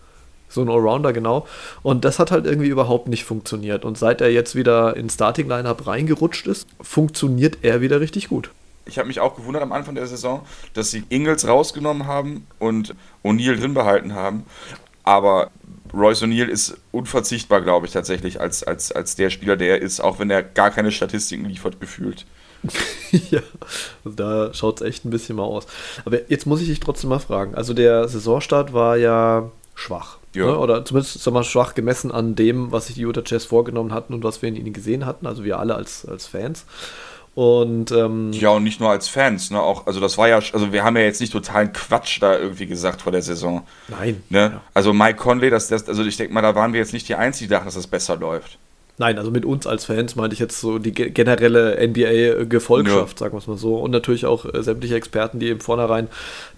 [0.48, 1.46] So ein Allrounder, genau.
[1.82, 3.84] Und das hat halt irgendwie überhaupt nicht funktioniert.
[3.84, 8.50] Und seit er jetzt wieder ins Starting-Lineup reingerutscht ist, funktioniert er wieder richtig gut.
[8.86, 12.94] Ich habe mich auch gewundert am Anfang der Saison, dass sie Ingles rausgenommen haben und
[13.24, 14.44] O'Neill drin behalten haben.
[15.02, 15.50] Aber
[15.92, 20.00] Royce O'Neill ist unverzichtbar, glaube ich, tatsächlich, als, als, als der Spieler, der er ist,
[20.00, 22.26] auch wenn er gar keine Statistiken liefert, gefühlt.
[23.30, 23.40] ja,
[24.04, 25.66] also da schaut es echt ein bisschen mal aus.
[26.04, 27.54] Aber jetzt muss ich dich trotzdem mal fragen.
[27.54, 30.18] Also der Saisonstart war ja schwach.
[30.36, 30.46] Ja.
[30.46, 30.58] Ne?
[30.58, 34.14] Oder zumindest sag mal, schwach gemessen an dem, was sich die Utah Jazz vorgenommen hatten
[34.14, 35.26] und was wir in ihnen gesehen hatten.
[35.26, 36.66] Also wir alle als, als Fans.
[37.34, 39.60] Und ähm, Ja, und nicht nur als Fans, ne?
[39.60, 42.66] Auch, also das war ja, also wir haben ja jetzt nicht totalen Quatsch da irgendwie
[42.66, 43.66] gesagt vor der Saison.
[43.88, 44.22] nein.
[44.30, 44.52] Ne?
[44.54, 44.60] Ja.
[44.72, 47.14] Also Mike Conley, das, das, also ich denke mal, da waren wir jetzt nicht die
[47.14, 48.58] Einzigen, die dachten, dass das besser läuft.
[48.98, 53.34] Nein, also mit uns als Fans meinte ich jetzt so die ge- generelle NBA-Gefolgschaft, sagen
[53.34, 53.76] wir es mal so.
[53.76, 56.08] Und natürlich auch äh, sämtliche Experten, die im Vornherein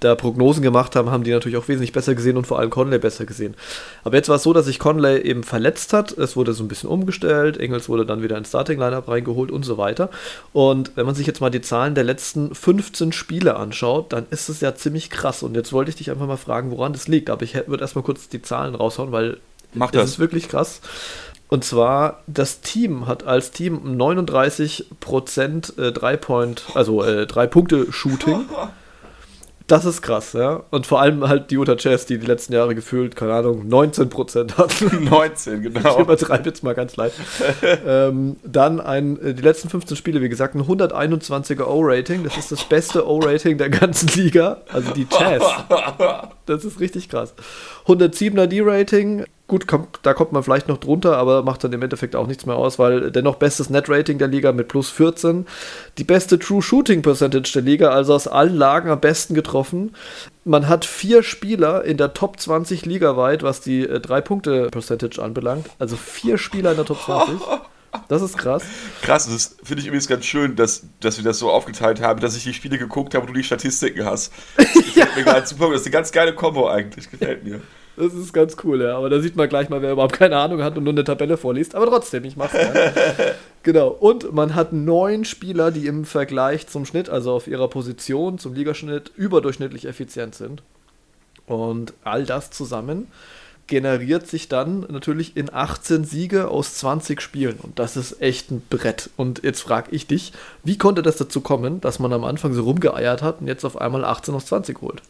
[0.00, 2.98] da Prognosen gemacht haben, haben die natürlich auch wesentlich besser gesehen und vor allem Conley
[2.98, 3.54] besser gesehen.
[4.04, 6.12] Aber jetzt war es so, dass sich Conley eben verletzt hat.
[6.16, 7.56] Es wurde so ein bisschen umgestellt.
[7.58, 10.08] Engels wurde dann wieder ins Starting-Lineup reingeholt und so weiter.
[10.52, 14.48] Und wenn man sich jetzt mal die Zahlen der letzten 15 Spiele anschaut, dann ist
[14.48, 15.42] es ja ziemlich krass.
[15.42, 17.30] Und jetzt wollte ich dich einfach mal fragen, woran das liegt.
[17.30, 19.38] Aber ich würde erstmal kurz die Zahlen raushauen, weil
[19.74, 20.10] Mach das das.
[20.12, 20.80] ist wirklich krass.
[21.48, 28.46] Und zwar, das Team hat als Team 39% äh, Drei-Point, also äh, Drei-Punkte-Shooting.
[29.68, 30.62] Das ist krass, ja.
[30.70, 34.56] Und vor allem halt die Utah Jazz, die die letzten Jahre gefühlt, keine Ahnung, 19%
[34.56, 35.04] hatten.
[35.10, 36.00] 19, Ich genau.
[36.00, 37.16] übertreibe jetzt mal ganz leicht.
[37.86, 42.24] ähm, dann ein, äh, die letzten 15 Spiele, wie gesagt, ein 121er O-Rating.
[42.24, 44.62] Das ist das beste O-Rating der ganzen Liga.
[44.72, 45.42] Also die Jazz.
[46.46, 47.34] Das ist richtig krass.
[47.86, 49.26] 107er D-Rating.
[49.48, 52.44] Gut, kommt, da kommt man vielleicht noch drunter, aber macht dann im Endeffekt auch nichts
[52.44, 55.46] mehr aus, weil dennoch bestes Net-Rating der Liga mit plus 14.
[55.96, 59.96] Die beste True Shooting Percentage der Liga, also aus allen Lagen am besten getroffen.
[60.44, 65.66] Man hat vier Spieler in der Top 20 ligaweit, was die äh, Drei-Punkte-Percentage anbelangt.
[65.78, 67.40] Also vier Spieler in der Top 20.
[68.08, 68.62] Das ist krass.
[69.00, 72.36] Krass, das finde ich übrigens ganz schön, dass, dass wir das so aufgeteilt haben, dass
[72.36, 74.30] ich die Spiele geguckt habe und du die Statistiken hast.
[74.56, 75.70] Das gefällt mir gerade super.
[75.70, 77.62] Das ist eine ganz geile Kombo eigentlich, gefällt mir.
[77.98, 78.96] Das ist ganz cool, ja.
[78.96, 81.36] Aber da sieht man gleich mal, wer überhaupt keine Ahnung hat und nur eine Tabelle
[81.36, 81.74] vorliest.
[81.74, 82.72] Aber trotzdem, ich mach's ja.
[83.64, 83.88] Genau.
[83.88, 88.54] Und man hat neun Spieler, die im Vergleich zum Schnitt, also auf ihrer Position, zum
[88.54, 90.62] Ligaschnitt, überdurchschnittlich effizient sind.
[91.46, 93.08] Und all das zusammen
[93.66, 97.58] generiert sich dann natürlich in 18 Siege aus 20 Spielen.
[97.60, 99.10] Und das ist echt ein Brett.
[99.16, 100.32] Und jetzt frage ich dich,
[100.64, 103.78] wie konnte das dazu kommen, dass man am Anfang so rumgeeiert hat und jetzt auf
[103.78, 105.02] einmal 18 aus 20 holt?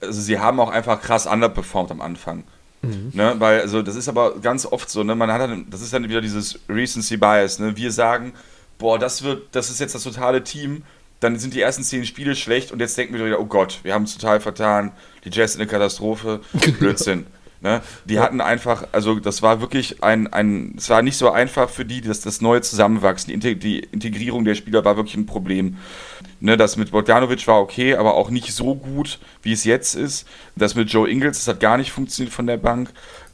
[0.00, 2.44] Also sie haben auch einfach krass underperformed am Anfang.
[2.82, 3.10] Mhm.
[3.12, 5.14] Ne, weil, also das ist aber ganz oft so, ne?
[5.14, 7.76] Man hat dann, das ist dann wieder dieses Recency Bias, ne?
[7.76, 8.34] Wir sagen,
[8.78, 10.84] boah, das wird, das ist jetzt das totale Team,
[11.20, 13.94] dann sind die ersten zehn Spiele schlecht und jetzt denken wir wieder, oh Gott, wir
[13.94, 14.92] haben es total vertan,
[15.24, 16.40] die Jazz sind eine Katastrophe,
[16.78, 17.26] Blödsinn.
[17.60, 17.82] Ne?
[18.04, 18.22] Die ja.
[18.22, 22.00] hatten einfach, also das war wirklich ein, ein, es war nicht so einfach für die,
[22.00, 25.76] dass das neue Zusammenwachsen, die, die Integrierung der Spieler war wirklich ein Problem.
[26.40, 30.28] Ne, das mit Bogdanovic war okay, aber auch nicht so gut, wie es jetzt ist.
[30.54, 32.90] Das mit Joe Ingles, das hat gar nicht funktioniert von der Bank.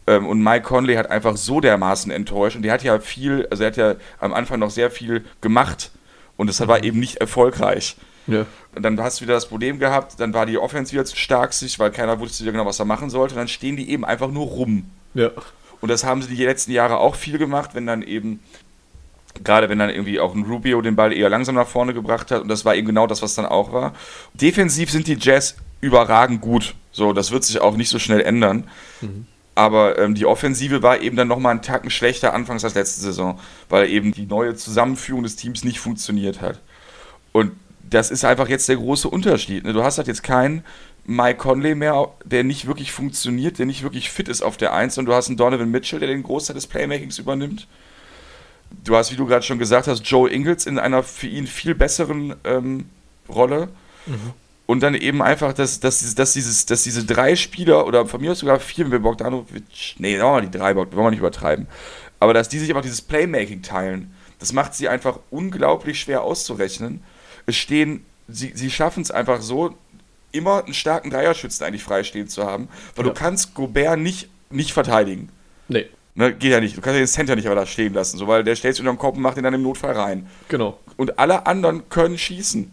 [0.07, 2.57] Ähm, und Mike Conley hat einfach so dermaßen enttäuscht.
[2.57, 5.91] Und der hat ja viel, also er hat ja am Anfang noch sehr viel gemacht.
[6.39, 7.97] Und das war eben nicht erfolgreich.
[8.27, 8.47] Ja.
[8.75, 11.53] Und dann hast du wieder das Problem gehabt, dann war die Offense wieder zu stark
[11.53, 13.35] sich, weil keiner wusste genau, was er machen sollte.
[13.35, 14.91] Und dann stehen die eben einfach nur rum.
[15.15, 15.31] Ja.
[15.81, 18.41] Und das haben sie die letzten Jahre auch viel gemacht, wenn dann eben,
[19.43, 22.43] gerade wenn dann irgendwie auch ein Rubio den Ball eher langsam nach vorne gebracht hat.
[22.43, 23.95] Und das war eben genau das, was dann auch war.
[24.33, 26.75] Defensiv sind die Jazz überragend gut.
[26.91, 28.69] So, das wird sich auch nicht so schnell ändern.
[29.01, 29.27] Mhm.
[29.55, 33.39] Aber ähm, die Offensive war eben dann nochmal einen Tacken schlechter anfangs als letzte Saison,
[33.69, 36.61] weil eben die neue Zusammenführung des Teams nicht funktioniert hat.
[37.33, 37.53] Und
[37.95, 39.65] das ist einfach jetzt der große Unterschied.
[39.65, 39.73] Ne?
[39.73, 40.65] Du hast halt jetzt keinen
[41.07, 44.99] Mike Conley mehr, der nicht wirklich funktioniert, der nicht wirklich fit ist auf der Eins,
[44.99, 47.69] und du hast einen Donovan Mitchell, der den Großteil des Playmakings übernimmt.
[48.83, 51.77] Du hast, wie du gerade schon gesagt hast, Joe Ingles in einer für ihn viel
[51.77, 52.87] besseren ähm,
[53.29, 53.69] Rolle.
[54.07, 54.33] Mhm.
[54.67, 58.33] Und dann eben einfach, dass, dass, dass, dieses, dass diese drei Spieler, oder von mir
[58.33, 61.69] aus sogar vier, mit Bogdanovic, nee, sagen wir die drei, wollen wir nicht übertreiben,
[62.19, 67.03] aber dass die sich einfach dieses Playmaking teilen, das macht sie einfach unglaublich schwer auszurechnen
[67.47, 69.75] es stehen, sie, sie schaffen es einfach so,
[70.33, 73.13] immer einen starken Dreierschützen eigentlich freistehen zu haben, weil ja.
[73.13, 75.29] du kannst Gobert nicht, nicht verteidigen.
[75.69, 75.87] Nee.
[76.17, 76.77] Ne, geht ja nicht.
[76.77, 78.83] Du kannst ja den Center nicht aber da stehen lassen, so, weil der stellt sich
[78.83, 80.29] unter den Kopf und macht ihn dann im Notfall rein.
[80.49, 80.79] Genau.
[80.97, 82.71] Und alle anderen können schießen.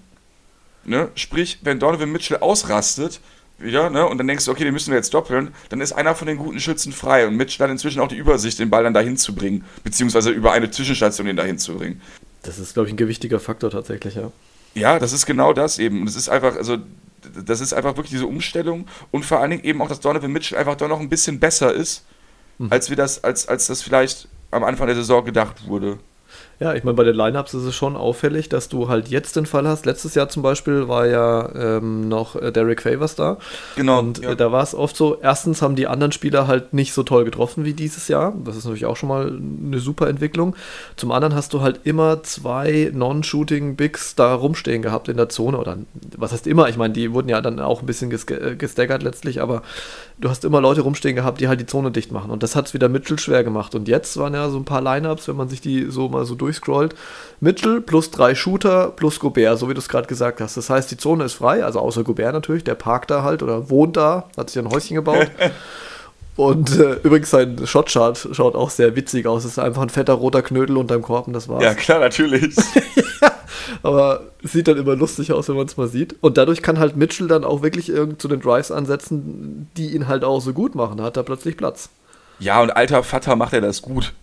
[0.86, 1.10] Ne?
[1.15, 3.19] Sprich, wenn Donovan Mitchell ausrastet,
[3.57, 6.15] wieder, ne, und dann denkst du, okay, den müssen wir jetzt doppeln, dann ist einer
[6.15, 8.93] von den guten Schützen frei und Mitchell hat inzwischen auch die Übersicht, den Ball dann
[8.93, 12.01] dahin zu bringen, beziehungsweise über eine Zwischenstation den dahin zu bringen.
[12.41, 14.31] Das ist, glaube ich, ein gewichtiger Faktor tatsächlich, ja.
[14.73, 16.05] Ja, das ist genau das eben.
[16.05, 16.77] Das ist einfach, also,
[17.45, 20.57] das ist einfach wirklich diese Umstellung und vor allen Dingen eben auch, dass Donovan Mitchell
[20.57, 22.05] einfach doch noch ein bisschen besser ist,
[22.57, 22.71] mhm.
[22.71, 25.99] als wir das, als, als das vielleicht am Anfang der Saison gedacht wurde.
[26.62, 29.47] Ja, ich meine, bei den Lineups ist es schon auffällig, dass du halt jetzt den
[29.47, 29.88] Fall hast.
[29.88, 33.39] Letztes Jahr zum Beispiel war ja ähm, noch äh, Derek Favors da.
[33.76, 33.97] Genau.
[33.97, 34.34] Und ja.
[34.34, 37.26] äh, da war es oft so, erstens haben die anderen Spieler halt nicht so toll
[37.26, 38.36] getroffen wie dieses Jahr.
[38.45, 40.56] Das ist natürlich auch schon mal eine super Entwicklung.
[40.97, 45.58] Zum anderen hast du halt immer zwei Non-Shooting Bigs da rumstehen gehabt in der Zone.
[45.58, 45.80] Oder
[46.15, 46.69] was heißt immer?
[46.69, 49.63] Ich meine, die wurden ja dann auch ein bisschen äh, gestaggert letztlich, aber
[50.21, 52.31] du hast immer Leute rumstehen gehabt, die halt die Zone dicht machen.
[52.31, 53.75] Und das hat es wieder Mitchell schwer gemacht.
[53.75, 56.36] Und jetzt waren ja so ein paar Lineups, wenn man sich die so mal so
[56.36, 56.95] durch durchscrollt.
[57.39, 60.55] Mitchell plus drei Shooter plus Gobert, so wie du es gerade gesagt hast.
[60.57, 63.69] Das heißt, die Zone ist frei, also außer Gobert natürlich, der parkt da halt oder
[63.69, 65.31] wohnt da, hat sich ein Häuschen gebaut.
[66.38, 69.43] Und äh, übrigens sein Shotchart schaut auch sehr witzig aus.
[69.43, 71.62] Es ist einfach ein fetter roter Knödel unterm Korb und das war's.
[71.62, 72.55] Ja, klar, natürlich.
[72.55, 73.31] ja,
[73.84, 76.15] aber sieht dann immer lustig aus, wenn man es mal sieht.
[76.21, 80.08] Und dadurch kann halt Mitchell dann auch wirklich irgend zu den Drives ansetzen, die ihn
[80.08, 80.97] halt auch so gut machen.
[80.97, 81.89] Da hat er plötzlich Platz.
[82.39, 84.13] Ja, und alter Vater macht er das gut.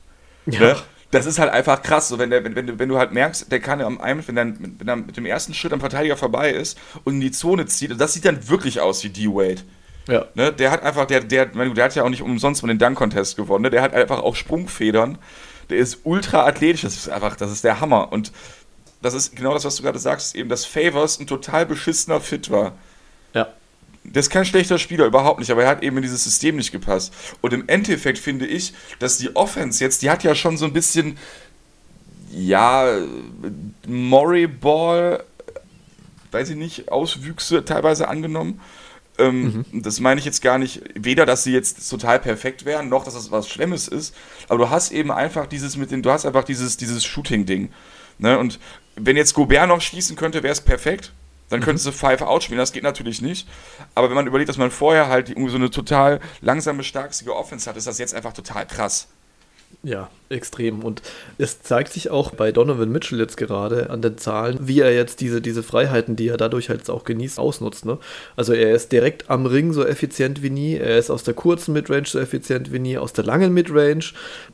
[0.47, 0.61] Ja.
[0.61, 0.77] Ne?
[1.11, 2.09] das ist halt einfach krass.
[2.09, 4.37] So, wenn, der, wenn, wenn, du, wenn du halt merkst, der kann am einen, wenn,
[4.37, 7.67] dann, wenn er mit dem ersten Schritt am Verteidiger vorbei ist und in die Zone
[7.67, 9.63] zieht, das sieht dann wirklich aus wie D-Wade.
[10.09, 10.27] Ja.
[10.35, 13.37] Ne, der hat einfach, der, der, der hat ja auch nicht umsonst mal den Dunk-Contest
[13.37, 13.63] gewonnen.
[13.65, 13.71] Ne?
[13.71, 15.19] Der hat einfach auch Sprungfedern.
[15.69, 16.81] Der ist ultra athletisch.
[16.83, 18.11] Das ist einfach, das ist der Hammer.
[18.11, 18.33] Und
[19.01, 22.51] das ist genau das, was du gerade sagst, eben, dass Favors ein total beschissener Fit
[22.51, 22.73] war.
[23.35, 23.49] Ja.
[24.05, 26.73] Der ist kein schlechter Spieler, überhaupt nicht, aber er hat eben in dieses System nicht
[26.73, 27.13] gepasst.
[27.41, 30.73] Und im Endeffekt finde ich, dass die Offense jetzt, die hat ja schon so ein
[30.73, 31.19] bisschen,
[32.33, 32.99] ja,
[33.87, 35.25] Murray Ball,
[36.31, 38.61] weiß ich nicht, Auswüchse teilweise angenommen.
[39.19, 39.83] Ähm, mhm.
[39.83, 43.15] Das meine ich jetzt gar nicht, weder, dass sie jetzt total perfekt wären, noch, dass
[43.15, 44.15] das was Schlimmes ist.
[44.49, 47.71] Aber du hast eben einfach dieses mit dem, du hast einfach dieses, dieses Shooting-Ding.
[48.19, 48.39] Ne?
[48.39, 48.59] Und
[49.01, 51.13] wenn jetzt Gobert noch schießen könnte, wäre es perfekt.
[51.49, 53.49] Dann könntest du Five Out spielen, das geht natürlich nicht.
[53.95, 57.69] Aber wenn man überlegt, dass man vorher halt irgendwie so eine total langsame, starkstige Offense
[57.69, 59.09] hat, ist das jetzt einfach total krass.
[59.85, 60.81] Ja, extrem.
[60.81, 61.03] Und
[61.39, 65.21] es zeigt sich auch bei Donovan Mitchell jetzt gerade an den Zahlen, wie er jetzt
[65.21, 67.87] diese, diese Freiheiten, die er dadurch halt auch genießt, ausnutzt.
[67.87, 67.97] Ne?
[68.35, 71.75] Also er ist direkt am Ring so effizient wie nie, er ist aus der kurzen
[71.75, 74.05] Midrange so effizient wie nie, aus der langen Midrange.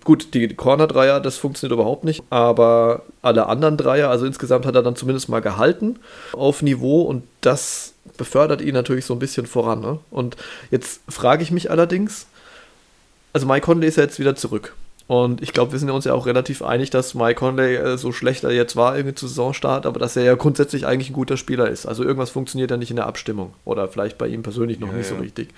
[0.05, 4.83] Gut, die Corner-Dreier, das funktioniert überhaupt nicht, aber alle anderen Dreier, also insgesamt hat er
[4.83, 5.98] dann zumindest mal gehalten
[6.33, 9.81] auf Niveau und das befördert ihn natürlich so ein bisschen voran.
[9.81, 9.98] Ne?
[10.11, 10.37] Und
[10.70, 12.27] jetzt frage ich mich allerdings,
[13.33, 14.74] also Mike Conley ist ja jetzt wieder zurück.
[15.07, 18.11] Und ich glaube, wir sind uns ja auch relativ einig, dass Mike Conley äh, so
[18.11, 21.69] schlechter jetzt war irgendwie zu Saisonstart, aber dass er ja grundsätzlich eigentlich ein guter Spieler
[21.69, 21.85] ist.
[21.85, 24.95] Also irgendwas funktioniert ja nicht in der Abstimmung oder vielleicht bei ihm persönlich noch ja,
[24.95, 25.17] nicht ja.
[25.17, 25.51] so richtig.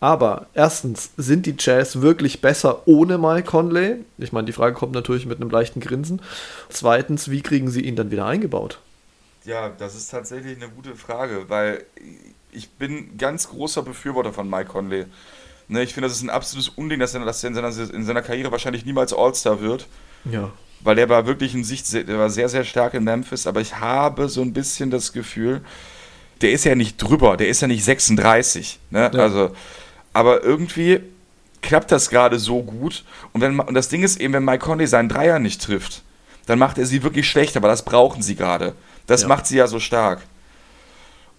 [0.00, 3.96] Aber erstens, sind die Jazz wirklich besser ohne Mike Conley?
[4.16, 6.22] Ich meine, die Frage kommt natürlich mit einem leichten Grinsen.
[6.68, 8.78] Zweitens, wie kriegen sie ihn dann wieder eingebaut?
[9.44, 11.84] Ja, das ist tatsächlich eine gute Frage, weil
[12.52, 15.06] ich bin ganz großer Befürworter von Mike Conley.
[15.68, 18.04] Ne, ich finde, das ist ein absolutes Unding, dass er, dass er in, seiner, in
[18.04, 19.86] seiner Karriere wahrscheinlich niemals All-Star wird.
[20.24, 20.50] Ja.
[20.80, 23.78] Weil der war wirklich in Sicht, der war sehr, sehr stark in Memphis, aber ich
[23.78, 25.60] habe so ein bisschen das Gefühl,
[26.40, 28.78] der ist ja nicht drüber, der ist ja nicht 36.
[28.90, 29.10] Ne?
[29.12, 29.20] Ja.
[29.20, 29.50] Also,
[30.12, 31.00] aber irgendwie
[31.60, 33.04] klappt das gerade so gut.
[33.32, 36.02] Und, wenn, und das Ding ist eben, wenn Mike Conley seinen Dreier nicht trifft,
[36.46, 38.74] dann macht er sie wirklich schlecht, aber das brauchen sie gerade.
[39.06, 39.28] Das ja.
[39.28, 40.22] macht sie ja so stark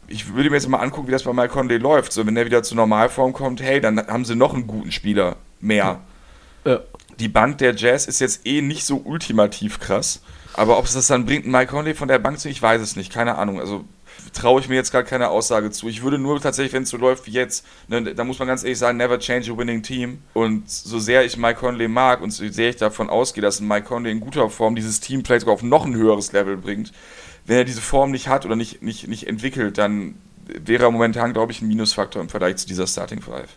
[0.10, 2.12] ich würde mir jetzt mal angucken, wie das bei Mike Conley läuft.
[2.12, 5.38] So, wenn der wieder zur Normalform kommt, hey, dann haben sie noch einen guten Spieler
[5.60, 6.02] mehr.
[6.66, 6.82] Ja.
[7.20, 10.22] Die Bank der Jazz ist jetzt eh nicht so ultimativ krass.
[10.54, 12.96] Aber ob es das dann bringt, Mike Conley von der Bank zu, ich weiß es
[12.96, 13.12] nicht.
[13.12, 13.60] Keine Ahnung.
[13.60, 13.86] Also
[14.34, 15.88] traue ich mir jetzt gerade keine Aussage zu.
[15.88, 18.64] Ich würde nur tatsächlich, wenn es so läuft wie jetzt, ne, da muss man ganz
[18.64, 20.20] ehrlich sagen, never change a winning team.
[20.34, 23.88] Und so sehr ich Mike Conley mag und so sehr ich davon ausgehe, dass Mike
[23.88, 26.92] Conley in guter Form dieses Team vielleicht sogar auf noch ein höheres Level bringt,
[27.50, 31.34] wenn er diese Form nicht hat oder nicht, nicht, nicht entwickelt, dann wäre er momentan,
[31.34, 33.50] glaube ich, ein Minusfaktor im Vergleich zu dieser Starting Five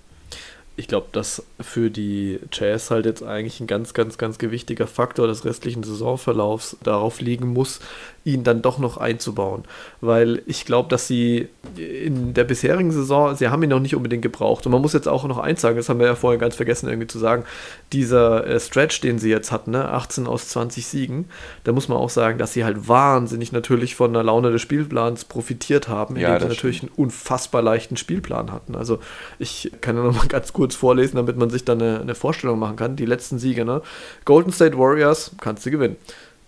[0.77, 5.27] ich glaube, dass für die Jazz halt jetzt eigentlich ein ganz, ganz, ganz gewichtiger Faktor
[5.27, 7.81] des restlichen Saisonverlaufs darauf liegen muss,
[8.25, 9.65] ihn dann doch noch einzubauen.
[10.01, 14.23] Weil ich glaube, dass sie in der bisherigen Saison, sie haben ihn noch nicht unbedingt
[14.23, 14.65] gebraucht.
[14.65, 16.89] Und man muss jetzt auch noch eins sagen, das haben wir ja vorhin ganz vergessen
[16.89, 17.45] irgendwie zu sagen,
[17.93, 21.29] dieser äh, Stretch, den sie jetzt hatten, ne, 18 aus 20 Siegen,
[21.65, 25.25] da muss man auch sagen, dass sie halt wahnsinnig natürlich von der Laune des Spielplans
[25.25, 26.93] profitiert haben, indem ja, sie natürlich stimmt.
[26.93, 28.75] einen unfassbar leichten Spielplan hatten.
[28.75, 29.01] Also
[29.39, 32.59] ich kann ja noch mal ganz kurz vorlesen, damit man sich dann eine, eine Vorstellung
[32.59, 32.97] machen kann.
[32.97, 33.83] Die letzten Siege, ne?
[34.25, 35.97] Golden State Warriors kannst du gewinnen.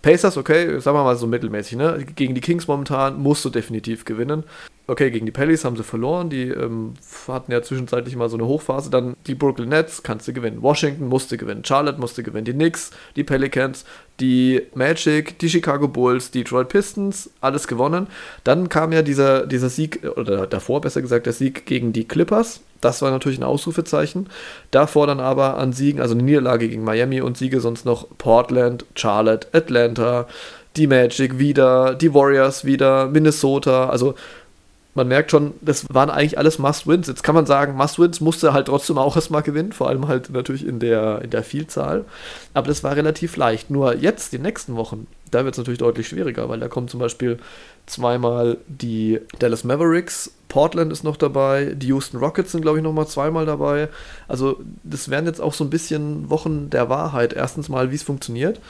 [0.03, 2.05] Pacers, okay, sagen wir mal so mittelmäßig, ne?
[2.15, 4.45] Gegen die Kings momentan musst du definitiv gewinnen.
[4.87, 6.93] Okay, gegen die Pellies haben sie verloren, die ähm,
[7.27, 8.91] hatten ja zwischenzeitlich mal so eine Hochphase.
[8.91, 10.61] Dann die Brooklyn Nets kannst du gewinnen.
[10.61, 11.65] Washington musste gewinnen.
[11.65, 12.45] Charlotte musste gewinnen.
[12.45, 13.87] Die Knicks, die Pelicans,
[14.21, 18.09] die Magic, die Chicago Bulls, die Detroit Pistons, alles gewonnen.
[18.45, 22.61] Dann kam ja dieser, dieser Sieg, oder davor besser gesagt, der Sieg gegen die Clippers.
[22.83, 24.29] Das war natürlich ein Ausrufezeichen.
[24.71, 28.85] Davor dann aber an Siegen, also eine Niederlage gegen Miami und Siege sonst noch Portland,
[28.95, 30.27] Charlotte, Atlanta,
[30.77, 33.89] die Magic wieder, die Warriors wieder, Minnesota.
[33.89, 34.15] Also
[34.95, 37.09] man merkt schon, das waren eigentlich alles Must-Wins.
[37.09, 40.67] Jetzt kann man sagen, Must-Wins musste halt trotzdem auch erstmal gewinnen, vor allem halt natürlich
[40.67, 42.05] in der, in der Vielzahl.
[42.55, 43.71] Aber das war relativ leicht.
[43.71, 47.01] Nur jetzt, die nächsten Wochen, da wird es natürlich deutlich schwieriger, weil da kommen zum
[47.01, 47.39] Beispiel
[47.87, 53.09] zweimal die Dallas Mavericks, Portland ist noch dabei, die Houston Rockets sind, glaube ich, nochmal
[53.09, 53.89] zweimal dabei.
[54.29, 57.33] Also, das wären jetzt auch so ein bisschen Wochen der Wahrheit.
[57.33, 58.61] Erstens mal, wie es funktioniert.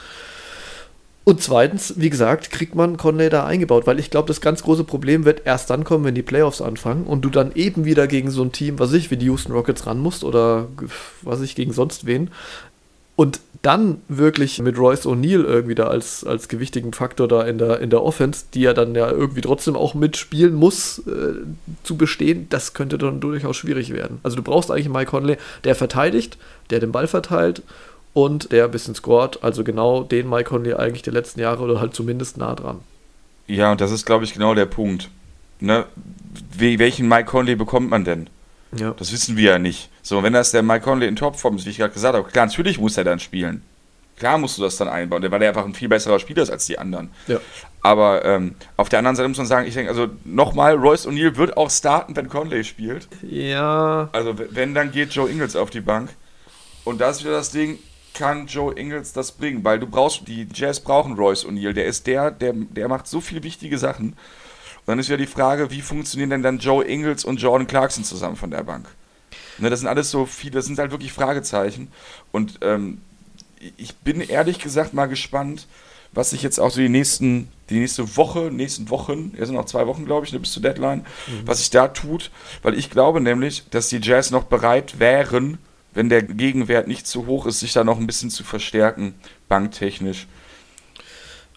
[1.25, 4.83] Und zweitens, wie gesagt, kriegt man Conley da eingebaut, weil ich glaube, das ganz große
[4.83, 8.29] Problem wird erst dann kommen, wenn die Playoffs anfangen und du dann eben wieder gegen
[8.29, 10.67] so ein Team, was ich, wie die Houston Rockets ran musst oder
[11.23, 12.29] was ich gegen sonst wen.
[13.15, 17.79] Und dann wirklich mit Royce O'Neill irgendwie da als, als gewichtigen Faktor da in der,
[17.79, 21.33] in der Offense, die ja dann ja irgendwie trotzdem auch mitspielen muss, äh,
[21.81, 24.19] zu bestehen, das könnte dann durchaus schwierig werden.
[24.21, 26.37] Also du brauchst eigentlich Mike Conley, der verteidigt,
[26.69, 27.63] der den Ball verteilt
[28.15, 29.43] und der ein bisschen scored.
[29.43, 32.79] Also genau den Mike Conley eigentlich der letzten Jahre oder halt zumindest nah dran.
[33.45, 35.09] Ja, und das ist, glaube ich, genau der Punkt.
[35.59, 35.85] Ne?
[36.57, 38.29] Welchen Mike Conley bekommt man denn?
[38.75, 38.95] Ja.
[38.97, 39.89] Das wissen wir ja nicht.
[40.01, 42.45] So, wenn das der Mike Conley in Topform ist, wie ich gerade gesagt habe, klar,
[42.45, 43.61] natürlich muss er dann spielen.
[44.17, 46.65] Klar musst du das dann einbauen, weil er einfach ein viel besserer Spieler ist als
[46.65, 47.09] die anderen.
[47.27, 47.39] Ja.
[47.81, 51.35] Aber ähm, auf der anderen Seite muss man sagen, ich denke, also nochmal, Royce O'Neill
[51.35, 53.09] wird auch starten, wenn Conley spielt.
[53.21, 54.07] Ja.
[54.13, 56.11] Also wenn, dann geht Joe Ingles auf die Bank.
[56.85, 57.77] Und da ist wieder das Ding,
[58.15, 59.63] kann Joe Ingles das bringen?
[59.63, 61.73] Weil du brauchst, die Jazz brauchen Royce O'Neill.
[61.73, 64.13] Der ist der, der, der macht so viele wichtige Sachen.
[64.13, 68.03] Und dann ist wieder die Frage, wie funktionieren denn dann Joe Ingles und Jordan Clarkson
[68.03, 68.87] zusammen von der Bank?
[69.57, 71.91] Ne, das sind alles so viele, das sind halt wirklich Fragezeichen.
[72.31, 73.01] Und ähm,
[73.77, 75.67] ich bin ehrlich gesagt mal gespannt,
[76.11, 79.65] was sich jetzt auch so die nächsten, die nächste Woche, nächsten Wochen, es sind noch
[79.65, 81.41] zwei Wochen, glaube ich, ne, bis zur Deadline, mhm.
[81.45, 82.31] was sich da tut,
[82.63, 85.57] weil ich glaube nämlich, dass die Jazz noch bereit wären,
[85.95, 89.15] wenn der Gegenwert nicht zu hoch ist, sich da noch ein bisschen zu verstärken,
[89.49, 90.27] banktechnisch.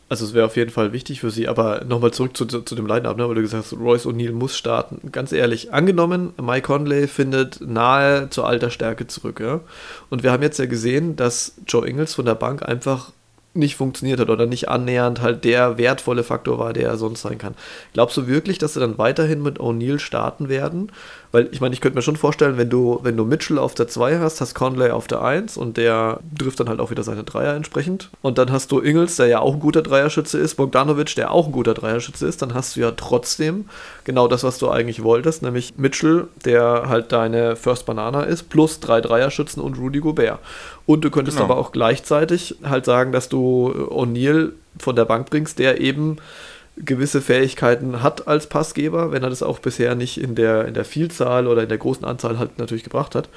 [0.09, 2.75] Also es wäre auf jeden Fall wichtig für sie, aber nochmal zurück zu, zu, zu
[2.75, 5.13] dem Line-Up, ne, weil du gesagt hast, Royce O'Neill muss starten.
[5.13, 9.61] Ganz ehrlich, angenommen, Mike Conley findet nahe zur alter Stärke zurück, ja.
[10.09, 13.13] Und wir haben jetzt ja gesehen, dass Joe Ingles von der Bank einfach
[13.55, 17.39] nicht funktioniert hat oder nicht annähernd halt der wertvolle Faktor war, der er sonst sein
[17.39, 17.55] kann.
[17.93, 20.93] Glaubst du wirklich, dass sie dann weiterhin mit O'Neill starten werden?
[21.31, 23.87] Weil ich meine, ich könnte mir schon vorstellen, wenn du, wenn du Mitchell auf der
[23.87, 27.25] 2 hast, hast Conley auf der 1 und der trifft dann halt auch wieder seine
[27.25, 28.11] Dreier entsprechend.
[28.23, 31.47] Und dann hast du Ingels, der ja auch ein guter Dreierschütze ist, Bogdanovic, der auch
[31.47, 33.67] ein guter Dreierschütze ist, dann hast du ja trotzdem
[34.05, 38.81] genau das, was du eigentlich wolltest, nämlich Mitchell, der halt deine First Banana ist, plus
[38.81, 40.39] drei Dreierschützen und Rudy Gobert.
[40.87, 41.51] Und du könntest Genau.
[41.51, 46.17] aber auch gleichzeitig halt sagen, dass du O'Neill von der Bank bringst, der eben
[46.85, 50.85] gewisse Fähigkeiten hat als Passgeber, wenn er das auch bisher nicht in der, in der
[50.85, 53.29] Vielzahl oder in der großen Anzahl halt natürlich gebracht hat.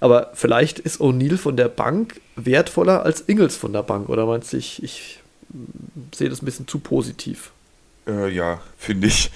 [0.00, 4.52] Aber vielleicht ist O'Neill von der Bank wertvoller als Ingels von der Bank, oder meinst
[4.52, 5.20] du, ich, ich
[6.14, 7.52] sehe das ein bisschen zu positiv?
[8.06, 9.30] Äh, ja, finde ich.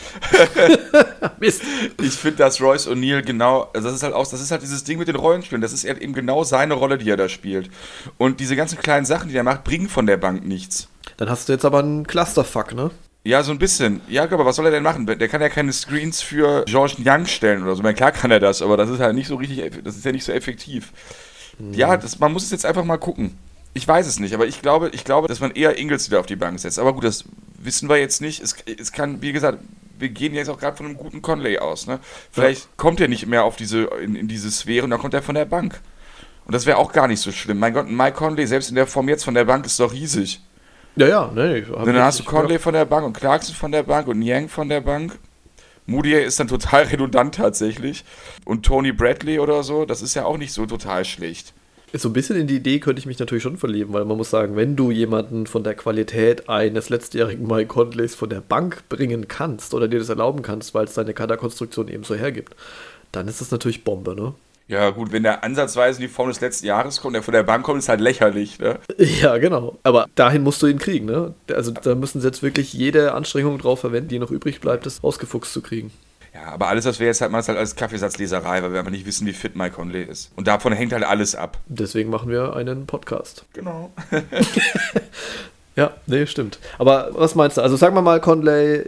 [1.41, 1.63] Mist.
[2.03, 4.85] Ich finde, dass Royce O'Neill genau, also das ist halt auch, das ist halt dieses
[4.85, 7.71] Ding mit den Rollenspielen, das ist eben genau seine Rolle, die er da spielt.
[8.19, 10.89] Und diese ganzen kleinen Sachen, die er macht, bringen von der Bank nichts.
[11.17, 12.91] Dann hast du jetzt aber einen Clusterfuck, ne?
[13.27, 14.03] Ja, so ein bisschen.
[14.07, 15.07] Ja, aber was soll er denn machen?
[15.07, 17.81] Der kann ja keine Screens für George Young stellen oder so.
[17.81, 20.05] Ich meine, klar kann er das, aber das ist halt nicht so richtig, das ist
[20.05, 20.93] ja nicht so effektiv.
[21.73, 23.39] Ja, das, man muss es jetzt einfach mal gucken.
[23.73, 26.27] Ich weiß es nicht, aber ich glaube, ich glaube, dass man eher Ingles wieder auf
[26.27, 26.79] die Bank setzt.
[26.79, 27.25] Aber gut, das
[27.59, 28.43] wissen wir jetzt nicht.
[28.43, 29.59] Es, es kann, wie gesagt,
[29.99, 31.87] wir gehen jetzt auch gerade von einem guten Conley aus.
[31.87, 32.01] Ne?
[32.31, 35.23] Vielleicht kommt er nicht mehr auf diese, in, in diese Sphäre und dann kommt er
[35.23, 35.81] von der Bank.
[36.47, 37.59] Und das wäre auch gar nicht so schlimm.
[37.59, 40.41] Mein Gott, Mike Conley, selbst in der Form jetzt von der Bank, ist doch riesig.
[40.97, 41.65] Ja, ja, ne.
[41.73, 44.49] Und dann hast du Conley von der Bank und Clarkson von der Bank und Yang
[44.49, 45.19] von der Bank.
[45.87, 48.05] Moody ist dann total redundant tatsächlich.
[48.45, 51.53] Und Tony Bradley oder so, das ist ja auch nicht so total schlecht.
[51.97, 54.31] So ein bisschen in die Idee könnte ich mich natürlich schon verlieben, weil man muss
[54.31, 59.29] sagen, wenn du jemanden von der Qualität eines letztjährigen Mike Conleys von der Bank bringen
[59.29, 62.57] kannst oder dir das erlauben kannst, weil es deine Kaderkonstruktion eben so hergibt,
[63.13, 64.35] dann ist das natürlich Bombe, ne?
[64.67, 67.43] Ja, gut, wenn der ansatzweise in die Form des letzten Jahres kommt, der von der
[67.43, 68.79] Bank kommt, ist halt lächerlich, ne?
[68.99, 69.79] Ja, genau.
[69.83, 71.35] Aber dahin musst du ihn kriegen, ne?
[71.53, 75.05] Also da müssen sie jetzt wirklich jede Anstrengung drauf verwenden, die noch übrig bleibt, das
[75.05, 75.93] ausgefuchst zu kriegen.
[76.33, 78.91] Ja, aber alles, was wir jetzt halt machen, ist halt alles Kaffeesatzleserei, weil wir einfach
[78.91, 80.33] nicht wissen, wie fit Mike Conley ist.
[80.35, 81.59] Und davon hängt halt alles ab.
[81.67, 83.45] Deswegen machen wir einen Podcast.
[83.53, 83.93] Genau.
[85.77, 86.61] Ja, nee, stimmt.
[86.79, 87.61] Aber was meinst du?
[87.61, 88.85] Also sagen wir mal, Conley,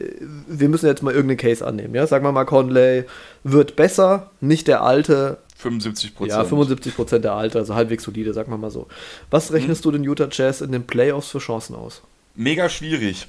[0.46, 2.06] wir müssen jetzt mal irgendeinen Case annehmen, ja?
[2.06, 3.04] Sagen wir mal, Conley
[3.42, 6.50] wird besser, nicht der alte, 75 Prozent.
[6.50, 8.86] ja, 75% der alte, also halbwegs solide, sagen wir mal so.
[9.30, 12.02] Was rechnest du den Utah Jazz in den Playoffs für Chancen aus?
[12.34, 13.26] Mega schwierig.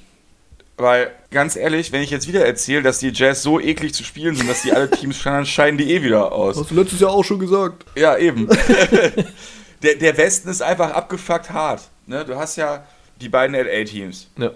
[0.76, 4.36] Weil, ganz ehrlich, wenn ich jetzt wieder erzähle, dass die Jazz so eklig zu spielen
[4.36, 6.56] sind, dass die alle Teams scheinen, scheiden die eh wieder aus.
[6.56, 7.84] Hast du letztes Jahr auch schon gesagt.
[7.96, 8.46] Ja, eben.
[9.82, 11.82] der, der Westen ist einfach abgefuckt hart.
[12.06, 12.24] Ne?
[12.24, 12.86] Du hast ja
[13.20, 14.28] die beiden LA-Teams.
[14.38, 14.52] Ja.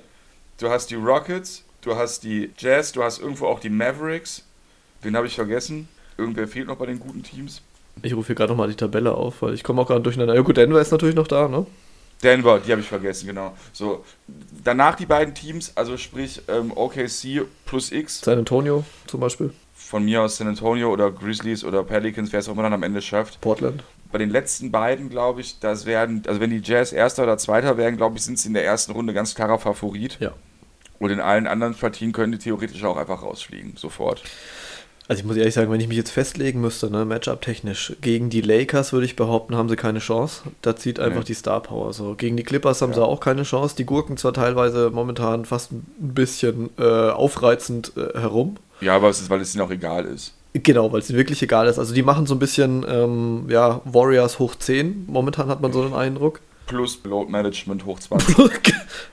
[0.58, 4.44] Du hast die Rockets, du hast die Jazz, du hast irgendwo auch die Mavericks.
[5.00, 5.88] Wen habe ich vergessen?
[6.22, 7.62] Irgendwer fehlt noch bei den guten Teams.
[8.02, 10.34] Ich rufe hier gerade nochmal die Tabelle auf, weil ich komme auch gerade durcheinander.
[10.34, 11.66] Ja gut, Denver ist natürlich noch da, ne?
[12.22, 13.56] Denver, die habe ich vergessen, genau.
[13.72, 14.04] So,
[14.62, 20.04] danach die beiden Teams, also sprich ähm, OKC plus X, San Antonio zum Beispiel, von
[20.04, 23.02] mir aus San Antonio oder Grizzlies oder Pelicans, wer es auch immer dann am Ende
[23.02, 23.40] schafft.
[23.40, 23.82] Portland.
[24.12, 27.76] Bei den letzten beiden, glaube ich, das werden, also wenn die Jazz Erster oder Zweiter
[27.76, 30.18] werden, glaube ich, sind sie in der ersten Runde ganz klarer Favorit.
[30.20, 30.32] Ja.
[31.00, 34.22] Und in allen anderen Partien können die theoretisch auch einfach rausfliegen, sofort.
[35.12, 38.40] Also ich muss ehrlich sagen, wenn ich mich jetzt festlegen müsste, ne, Matchup-technisch, gegen die
[38.40, 40.44] Lakers würde ich behaupten, haben sie keine Chance.
[40.62, 41.24] Da zieht einfach Nee.
[41.26, 41.92] die Star Power.
[41.92, 42.14] So.
[42.14, 42.94] Gegen die Clippers haben Ja.
[42.96, 43.76] sie auch keine Chance.
[43.76, 48.56] Die gurken zwar teilweise momentan fast ein bisschen äh, aufreizend äh, herum.
[48.80, 50.32] Ja, aber es ist, weil es ihnen auch egal ist.
[50.54, 51.78] Genau, weil es ihnen wirklich egal ist.
[51.78, 55.04] Also die machen so ein bisschen, ähm, ja, Warriors hoch 10.
[55.08, 56.40] Momentan hat man so den Eindruck.
[56.72, 58.34] Plus Load Management hoch 20.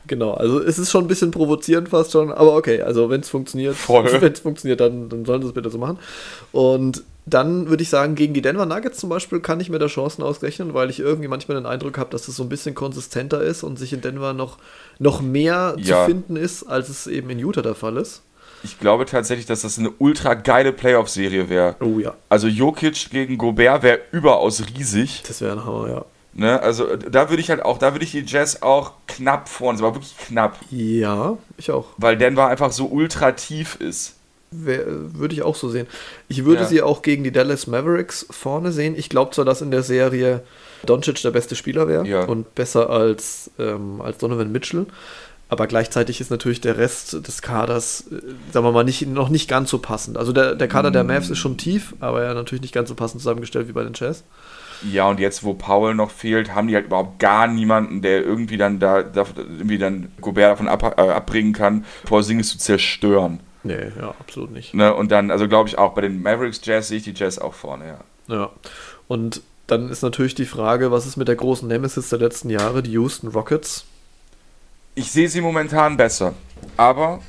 [0.07, 3.29] genau, also es ist schon ein bisschen provozierend fast schon, aber okay, also wenn es
[3.29, 5.99] funktioniert, wenn es funktioniert, dann, dann sollen sie es bitte so machen.
[6.51, 9.87] Und dann würde ich sagen, gegen die Denver Nuggets zum Beispiel kann ich mir da
[9.87, 13.41] Chancen ausrechnen, weil ich irgendwie manchmal den Eindruck habe, dass es so ein bisschen konsistenter
[13.41, 14.57] ist und sich in Denver noch,
[14.97, 15.99] noch mehr Ja.
[16.01, 18.21] zu finden ist, als es eben in Utah der Fall ist.
[18.63, 21.75] Ich glaube tatsächlich, dass das eine ultra geile Playoff-Serie wäre.
[21.81, 25.23] Oh ja, Also Jokic gegen Gobert wäre überaus riesig.
[25.27, 26.05] das wäre ein Hammer, ja.
[26.33, 26.61] Ne?
[26.61, 29.79] Also äh, da würde ich halt auch, da würde ich die Jazz auch knapp vorne,
[29.79, 30.57] aber wirklich knapp.
[30.69, 31.87] Ja, ich auch.
[31.97, 34.15] Weil Denver einfach so ultra tief ist.
[34.51, 35.85] Wär- Würde ich auch so sehen.
[36.27, 36.67] Ich würde Ja.
[36.67, 38.95] sie auch gegen die Dallas Mavericks vorne sehen.
[38.97, 40.41] Ich glaube zwar, dass in der Serie
[40.85, 42.23] Doncic der beste Spieler wäre Ja.
[42.25, 44.85] und besser als, ähm, als Donovan Mitchell.
[45.49, 48.21] Aber gleichzeitig ist natürlich der Rest des Kaders, äh,
[48.53, 50.15] sagen wir mal, nicht, noch nicht ganz so passend.
[50.17, 52.95] Also der, der Kader der Mavs ist schon tief, aber ja natürlich nicht ganz so
[52.95, 54.23] passend zusammengestellt wie bei den Jazz.
[54.83, 58.57] Ja, und jetzt, wo Powell noch fehlt, haben die halt überhaupt gar niemanden, der irgendwie
[58.57, 63.39] dann da, da irgendwie dann Gobert davon ab, äh, abbringen kann, Porzingis zu zerstören.
[63.63, 64.73] Nee, ja, absolut nicht.
[64.73, 64.93] Ne?
[64.93, 67.53] Und dann, also glaube ich auch bei den Mavericks Jazz sehe ich die Jazz auch
[67.53, 68.35] vorne, ja.
[68.35, 68.49] Ja.
[69.07, 72.81] Und dann ist natürlich die Frage, was ist mit der großen Nemesis der letzten Jahre,
[72.81, 73.85] die Houston Rockets?
[74.95, 76.33] Ich sehe sie momentan besser.
[76.77, 77.21] Aber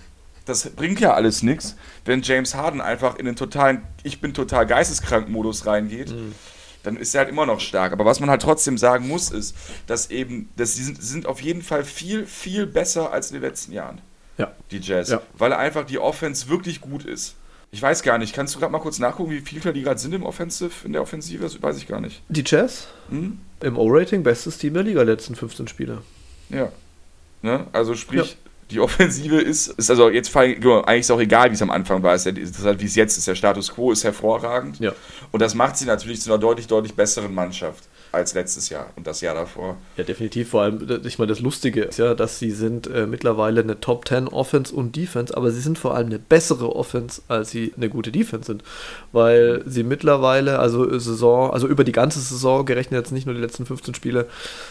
[0.47, 4.67] das bringt ja alles nichts, wenn James Harden einfach in den totalen, ich bin total
[4.67, 6.11] geisteskrank Modus reingeht.
[6.11, 6.35] Mhm.
[6.83, 7.93] Dann ist er halt immer noch stark.
[7.93, 9.55] Aber was man halt trotzdem sagen muss, ist,
[9.87, 13.43] dass eben, dass sie sind, sind auf jeden Fall viel, viel besser als in den
[13.43, 14.01] letzten Jahren.
[14.39, 14.53] Ja.
[14.71, 15.11] Die Jazz.
[15.11, 15.21] Ja.
[15.35, 17.37] Weil einfach die Offense wirklich gut ist.
[17.73, 20.13] Ich weiß gar nicht, kannst du gerade mal kurz nachgucken, wie viel die gerade sind
[20.13, 21.43] im Offensive, in der Offensive?
[21.43, 22.23] Das weiß ich gar nicht.
[22.29, 22.89] Die Jazz?
[23.11, 23.39] Hm?
[23.63, 26.03] Im O-Rating bestes Team der Liga letzten 15 Spiele.
[26.49, 26.73] Ja.
[27.43, 27.67] Ne?
[27.73, 28.37] Also sprich,
[28.71, 32.15] die Offensive ist, ist also jetzt eigentlich ist auch egal, wie es am Anfang war.
[32.15, 33.27] Ist halt, wie es jetzt ist.
[33.27, 34.79] Der Status quo ist hervorragend.
[34.81, 34.93] Ja.
[35.31, 39.07] Und das macht sie natürlich zu einer deutlich, deutlich besseren Mannschaft als letztes Jahr und
[39.07, 39.77] das Jahr davor.
[39.97, 40.51] Ja, definitiv.
[40.51, 44.09] Vor allem, ich meine, das Lustige ist ja, dass sie sind äh, mittlerweile eine Top
[44.09, 47.89] 10 Offense und Defense, aber sie sind vor allem eine bessere Offense, als sie eine
[47.89, 48.63] gute Defense sind.
[49.13, 53.41] Weil sie mittlerweile, also Saison, also über die ganze Saison gerechnet, jetzt nicht nur die
[53.41, 54.27] letzten 15 Spiele,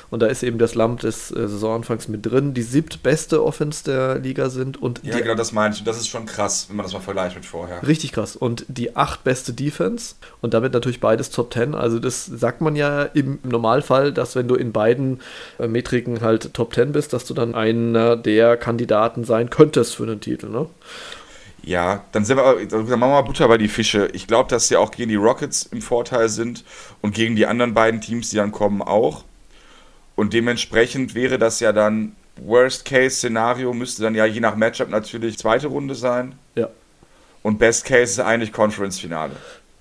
[0.10, 4.20] und da ist eben das Lump des äh, Saisonanfangs mit drin, die siebtbeste Offense der
[4.20, 5.84] Liga sind und Ja, genau, das meine ich.
[5.84, 7.86] Das ist schon krass, wenn man das mal vergleicht mit vorher.
[7.88, 8.36] Richtig krass.
[8.36, 11.76] Und die acht beste Defense und damit natürlich beides Top 10.
[11.76, 15.20] Also das sagt man ja im Normalfall, dass wenn du in beiden
[15.60, 20.04] äh, Metriken halt Top 10 bist, dass du dann einer der Kandidaten sein könntest für
[20.04, 20.68] einen Titel, ne?
[21.62, 24.08] Ja, dann, sind wir, dann machen wir mal Butter bei die Fische.
[24.14, 26.64] Ich glaube, dass sie auch gegen die Rockets im Vorteil sind
[27.02, 29.24] und gegen die anderen beiden Teams, die dann kommen, auch.
[30.16, 35.68] Und dementsprechend wäre das ja dann Worst-Case-Szenario, müsste dann ja je nach Matchup natürlich zweite
[35.68, 36.36] Runde sein.
[36.56, 36.70] Ja.
[37.42, 39.32] Und Best Case ist eigentlich Conference-Finale.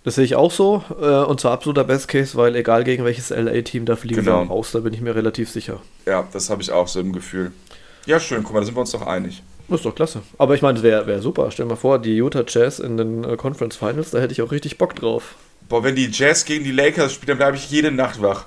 [0.08, 0.82] Das sehe ich auch so.
[1.02, 4.42] Äh, und zwar absoluter Best Case, weil egal gegen welches LA-Team, da fliegen Genau.
[4.42, 5.82] sie raus, da bin ich mir relativ sicher.
[6.06, 7.52] Ja, das habe ich auch so im Gefühl.
[8.06, 9.42] Ja, schön, guck mal, da sind wir uns doch einig.
[9.68, 10.22] Das ist doch klasse.
[10.38, 11.50] Aber ich meine, das wäre wär super.
[11.50, 14.40] Stell dir mal vor, die Utah Jazz in den äh, Conference Finals, da hätte ich
[14.40, 15.34] auch richtig Bock drauf.
[15.68, 18.46] Boah, wenn die Jazz gegen die Lakers spielen, dann bleibe ich jede Nacht wach.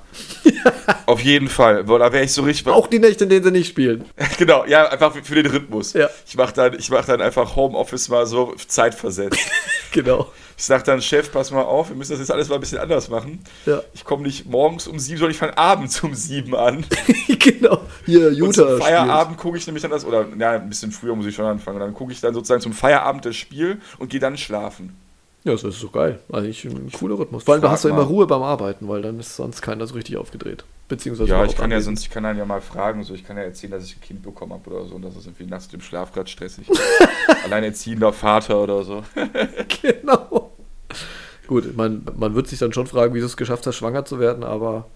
[1.06, 1.84] Auf jeden Fall.
[1.84, 2.68] Boah, da wäre ich so richtig.
[2.68, 4.06] Auch die Nächte, in denen sie nicht spielen.
[4.38, 5.94] Genau, ja, einfach für, den Rhythmus.
[5.94, 6.10] Ja.
[6.26, 9.40] Ich mache dann, ich mach dann einfach Homeoffice mal so zeitversetzt.
[9.92, 10.32] genau.
[10.58, 12.80] Ich sag dann, Chef, pass mal auf, wir müssen das jetzt alles mal ein bisschen
[12.80, 13.44] anders machen.
[13.66, 13.82] Ja.
[13.94, 16.86] Ich komme nicht morgens um sieben, sondern ich fange abends um sieben an.
[17.40, 17.82] genau.
[18.06, 18.70] Hier, Und Utah.
[18.70, 18.82] zum.
[18.82, 21.80] Feierabend gucke ich nämlich dann das, oder ja, ein bisschen früher muss ich schon anfangen.
[21.80, 24.96] Dann gucke ich dann sozusagen zum Feierabend das Spiel und gehe dann schlafen.
[25.44, 26.20] Ja, das ist so geil.
[26.32, 27.44] Eigentlich ein cooler Rhythmus.
[27.44, 28.04] Vor allem, da hast du immer.
[28.04, 30.64] Ruhe beim Arbeiten, weil dann ist sonst keiner so richtig aufgedreht.
[30.88, 31.98] Beziehungsweise Ja, ich kann ja anwesend.
[31.98, 34.02] sonst, ich kann dann ja mal fragen, so ich kann ja erzählen, dass ich ein
[34.02, 36.68] Kind bekommen habe oder so und das ist irgendwie nachts im Schlaf gerade stressig.
[37.46, 39.04] Alleinerziehender Vater oder so.
[39.82, 40.52] genau.
[41.48, 44.20] Gut, man, man wird sich dann schon fragen, wie du es geschafft hast, schwanger zu
[44.20, 44.90] werden, aber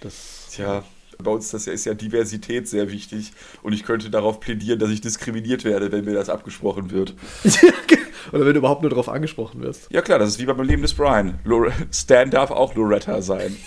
[0.00, 0.48] das.
[0.52, 0.84] Tja,
[1.22, 3.32] bei uns das ist ja Diversität sehr wichtig
[3.62, 7.14] und ich könnte darauf plädieren, dass ich diskriminiert werde, wenn mir das abgesprochen wird.
[8.32, 9.88] Oder wenn du überhaupt nur darauf angesprochen wirst.
[9.90, 11.38] Ja klar, das ist wie beim Leben des Brian.
[11.44, 13.56] Lore Stan darf auch Loretta sein.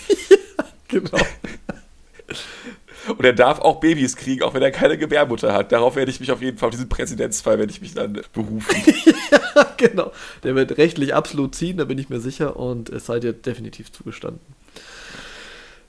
[0.92, 1.18] Genau.
[3.08, 5.72] Und er darf auch Babys kriegen, auch wenn er keine Gebärmutter hat.
[5.72, 8.62] Darauf werde ich mich auf jeden Fall, auf diesen Präzedenzfall werde ich mich dann berufen.
[9.76, 10.12] genau.
[10.44, 13.90] Der wird rechtlich absolut ziehen, da bin ich mir sicher und es sei dir definitiv
[13.90, 14.40] zugestanden.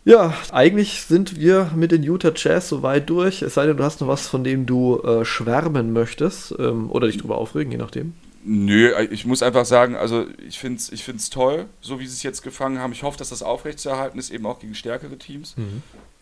[0.06, 3.42] Ja, eigentlich sind wir mit den Utah Jazz soweit durch.
[3.42, 7.08] Es sei denn, du hast noch was, von dem du äh, schwärmen möchtest ähm, oder
[7.08, 8.14] dich drüber aufregen, je nachdem.
[8.46, 12.14] Nö, ich muss einfach sagen, also ich finde es ich find's toll, so wie sie
[12.14, 12.92] es jetzt gefangen haben.
[12.92, 15.56] Ich hoffe, dass das aufrechtzuerhalten ist, eben auch gegen stärkere Teams.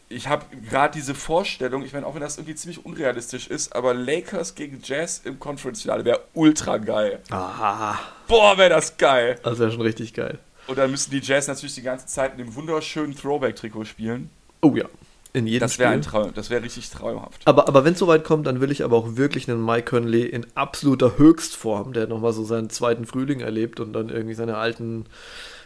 [0.07, 3.93] Ich habe gerade diese Vorstellung, ich meine, auch wenn das irgendwie ziemlich unrealistisch ist, aber
[3.93, 7.22] Lakers gegen Jazz im Conference-Finale wäre ultra geil.
[7.32, 7.97] Ah,
[8.28, 9.39] Boah, wäre das geil.
[9.43, 10.38] das wäre schon richtig geil.
[10.67, 14.30] Und dann müssen die Jazz natürlich die ganze Zeit in dem wunderschönen Throwback-Trikot spielen.
[14.61, 14.86] Oh ja.
[15.34, 16.12] In jedem Das wäre ein Spiel.
[16.12, 17.42] Traum, das wäre richtig traumhaft.
[17.46, 20.24] Aber, aber wenn es soweit kommt, dann will ich aber auch wirklich einen Mike Conley
[20.24, 25.06] in absoluter Höchstform, der nochmal so seinen zweiten Frühling erlebt und dann irgendwie seine alten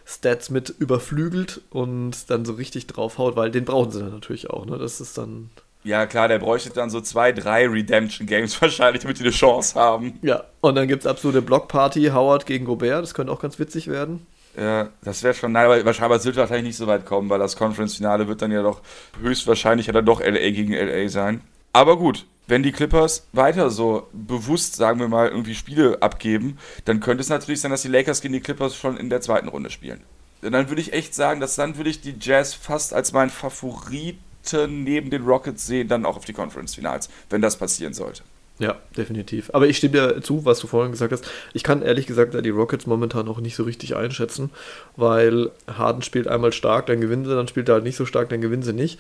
[0.05, 4.65] Stats mit überflügelt und dann so richtig draufhaut, weil den brauchen sie dann natürlich auch.
[4.65, 4.77] Ne?
[4.77, 5.49] Das ist dann.
[5.83, 10.19] Ja, klar, der bräuchte dann so zwei, drei Redemption-Games wahrscheinlich, damit die eine Chance haben.
[10.21, 10.43] Ja.
[10.61, 14.27] Und dann gibt es absolute Blockparty, Howard gegen Gobert, das könnte auch ganz witzig werden.
[14.57, 18.27] Ja, das wäre schon, nein, wahrscheinlich wird wahrscheinlich nicht so weit kommen, weil das Conference-Finale
[18.27, 18.81] wird dann ja doch
[19.21, 21.41] höchstwahrscheinlich ja dann doch LA gegen LA sein.
[21.73, 27.01] Aber gut, wenn die Clippers weiter so bewusst, sagen wir mal, irgendwie Spiele abgeben, dann
[27.01, 29.69] könnte es natürlich sein, dass die Lakers gegen die Clippers schon in der zweiten Runde
[29.69, 30.01] spielen.
[30.41, 33.31] Und dann würde ich echt sagen, dass dann würde ich die Jazz fast als meinen
[33.31, 38.23] Favoriten neben den Rockets sehen, dann auch auf die Conference-Finals, wenn das passieren sollte.
[38.57, 39.49] Ja, definitiv.
[39.53, 41.25] Aber ich stimme dir zu, was du vorhin gesagt hast.
[41.53, 44.49] Ich kann ehrlich gesagt die Rockets momentan noch nicht so richtig einschätzen,
[44.95, 48.29] weil Harden spielt einmal stark, dann gewinnen sie, dann spielt er halt nicht so stark,
[48.29, 48.97] dann gewinnen sie nicht.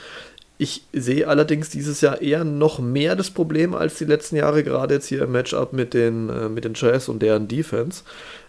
[0.57, 4.95] Ich sehe allerdings dieses Jahr eher noch mehr das Problem als die letzten Jahre, gerade
[4.95, 8.03] jetzt hier im Matchup mit den, äh, mit den Jazz und deren Defense,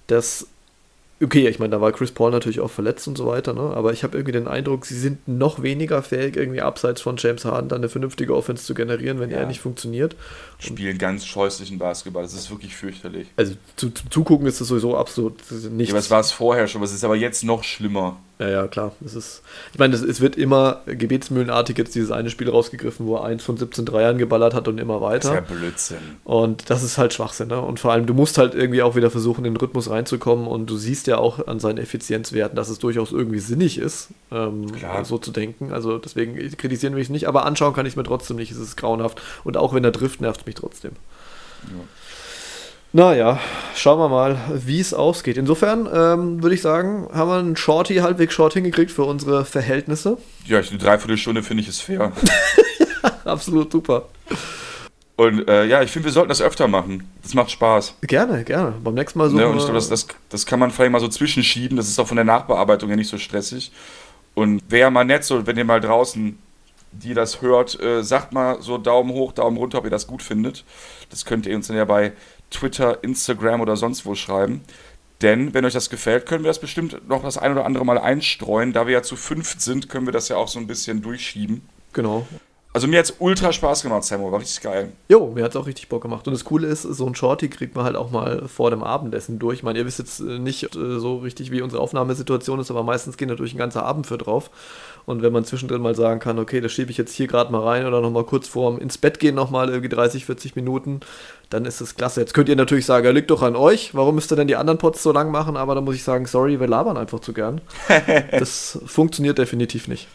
[0.09, 0.48] dass
[1.23, 3.61] Okay, ich meine, da war Chris Paul natürlich auch verletzt und so weiter, ne?
[3.61, 7.47] aber ich habe irgendwie den Eindruck, sie sind noch weniger fähig, irgendwie abseits von James
[7.47, 9.39] Harden dann eine vernünftige Offense zu generieren, wenn Ja.
[9.39, 10.14] er nicht funktioniert.
[10.59, 12.23] Spielen ganz scheußlichen Basketball.
[12.23, 13.29] Das ist wirklich fürchterlich.
[13.37, 15.37] Also zu, zum Zugucken ist das sowieso absolut
[15.71, 15.89] nichts.
[15.91, 18.19] Ja, aber es war es vorher schon, es ist aber jetzt noch schlimmer.
[18.39, 18.93] Ja, ja, klar.
[19.03, 23.16] Es ist, ich meine, es, es wird immer gebetsmühlenartig jetzt dieses eine Spiel rausgegriffen, wo
[23.16, 25.55] er eins von 17 Dreiern geballert hat und immer Das ist ja weiter.
[25.55, 25.97] Blödsinn.
[26.24, 27.49] Und das ist halt Schwachsinn.
[27.49, 27.59] Ne?
[27.59, 30.47] Und vor allem, du musst halt irgendwie auch wieder versuchen, in den Rhythmus reinzukommen.
[30.47, 34.66] Und du siehst ja auch an seinen Effizienzwerten, dass es durchaus irgendwie sinnig ist, ähm,
[35.05, 35.72] so zu denken.
[35.72, 37.28] Also deswegen kritisieren wir es nicht.
[37.28, 38.51] Aber anschauen kann ich es mir trotzdem nicht.
[38.51, 39.22] Es ist grauenhaft.
[39.45, 40.93] Und auch wenn er trifft, nervt es mich trotzdem.
[42.93, 43.39] Naja,
[43.74, 45.37] schauen wir mal, wie es ausgeht.
[45.37, 50.18] Insofern ähm, würde ich sagen, haben wir einen Shorty halbwegs short hingekriegt für unsere Verhältnisse.
[50.47, 52.12] Ja, eine Dreiviertelstunde finde ich ist fair.
[53.24, 54.07] Absolut super.
[55.16, 57.11] Und äh, ja, ich finde, wir sollten das öfter machen.
[57.22, 57.97] Das macht Spaß.
[58.03, 58.74] Gerne, gerne.
[58.84, 59.37] Beim nächsten Mal so.
[59.37, 59.49] Ne?
[59.49, 61.76] Und ich glaube, das, das, das kann man vielleicht mal so zwischenschieben.
[61.76, 63.72] Das ist auch von der Nachbearbeitung ja nicht so stressig.
[64.34, 66.39] Und wäre mal nett, so, wenn ihr mal draußen,
[66.93, 70.22] die das hört, äh, sagt mal so Daumen hoch, Daumen runter, ob ihr das gut
[70.22, 70.64] findet.
[71.09, 72.12] Das könnt ihr uns dann ja bei
[72.51, 74.62] Twitter, Instagram oder sonst wo schreiben.
[75.22, 77.99] Denn wenn euch das gefällt, können wir das bestimmt noch das ein oder andere Mal
[77.99, 78.72] einstreuen.
[78.72, 81.62] Da wir ja zu fünft sind, können wir das ja auch so ein bisschen durchschieben.
[81.92, 82.26] genau.
[82.77, 84.33] Also mir hat es ultra Spaß gemacht, Samuel.
[84.33, 84.93] War richtig geil.
[85.09, 86.27] Jo, mir hat es auch richtig Bock gemacht.
[86.27, 89.39] Und das Coole ist, so ein Shorty kriegt man halt auch mal vor dem Abendessen
[89.39, 89.61] durch.
[89.61, 92.83] Ich meine, ihr wisst jetzt äh, nicht äh, so richtig, wie unsere Aufnahmesituation ist, aber
[92.83, 94.51] meistens geht natürlich ein ganzer Abend für drauf.
[95.07, 97.62] Und wenn man zwischendrin mal sagen kann, okay, das schiebe ich jetzt hier gerade mal
[97.62, 101.01] rein oder nochmal kurz vorm ins Bett gehen nochmal irgendwie 30, 40 Minuten,
[101.49, 102.20] dann ist das klasse.
[102.20, 103.95] Jetzt könnt ihr natürlich sagen, ja, liegt doch an euch.
[103.95, 105.57] Warum müsst ihr denn die anderen Pots so lang machen?
[105.57, 107.62] Aber da muss ich sagen, sorry, wir labern einfach zu gern.
[108.33, 110.09] Das funktioniert definitiv nicht.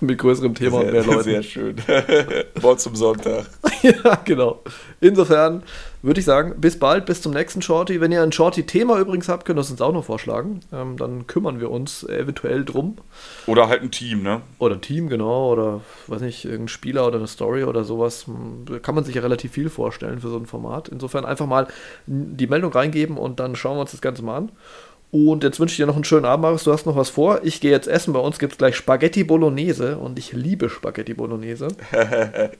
[0.06, 1.22] Mit größerem Thema und mehr Leuten.
[1.22, 1.76] sehr schön.
[2.60, 3.46] Wort zum Sonntag.
[3.82, 4.62] ja, genau.
[5.00, 5.62] Insofern
[6.02, 8.00] würde ich sagen, bis bald, bis zum nächsten Shorty.
[8.00, 10.60] Wenn ihr ein Shorty-Thema übrigens habt, könnt ihr es uns auch noch vorschlagen.
[10.72, 12.96] Ähm, dann kümmern wir uns eventuell drum.
[13.46, 14.40] Oder halt ein Team, ne?
[14.58, 15.52] Oder ein Team, genau.
[15.52, 18.24] Oder, weiß nicht, irgendein Spieler oder eine Story oder sowas.
[18.64, 20.88] Da kann man sich ja relativ viel vorstellen für so ein Format.
[20.88, 21.66] Insofern einfach mal
[22.06, 24.52] die Meldung reingeben und dann schauen wir uns das Ganze mal an.
[25.12, 26.64] Und jetzt wünsche ich dir noch einen schönen Abend, Marius.
[26.64, 27.40] Du hast noch was vor.
[27.42, 28.12] Ich gehe jetzt essen.
[28.12, 31.68] Bei uns gibt es gleich Spaghetti Bolognese und ich liebe Spaghetti Bolognese.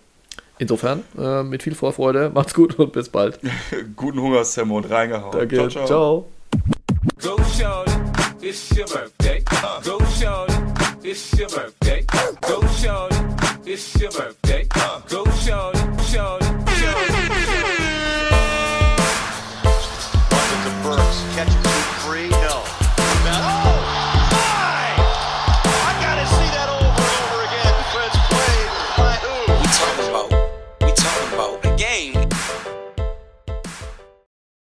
[0.59, 2.31] Insofern, äh, mit viel Vorfreude.
[2.35, 3.39] Macht's gut und bis bald.
[3.97, 5.33] Guten Hunger, Sam, und reingehauen.
[5.33, 5.69] Danke.
[5.69, 6.27] Ciao.
[7.23, 7.93] Go shorty,
[8.43, 9.43] it's your birthday.
[9.85, 10.55] Go shorty,
[11.03, 12.05] it's your birthday.
[12.43, 13.17] Go shorty,
[13.65, 14.67] it's your birthday.
[15.09, 15.79] Go shorty,
[16.13, 16.40] shorty.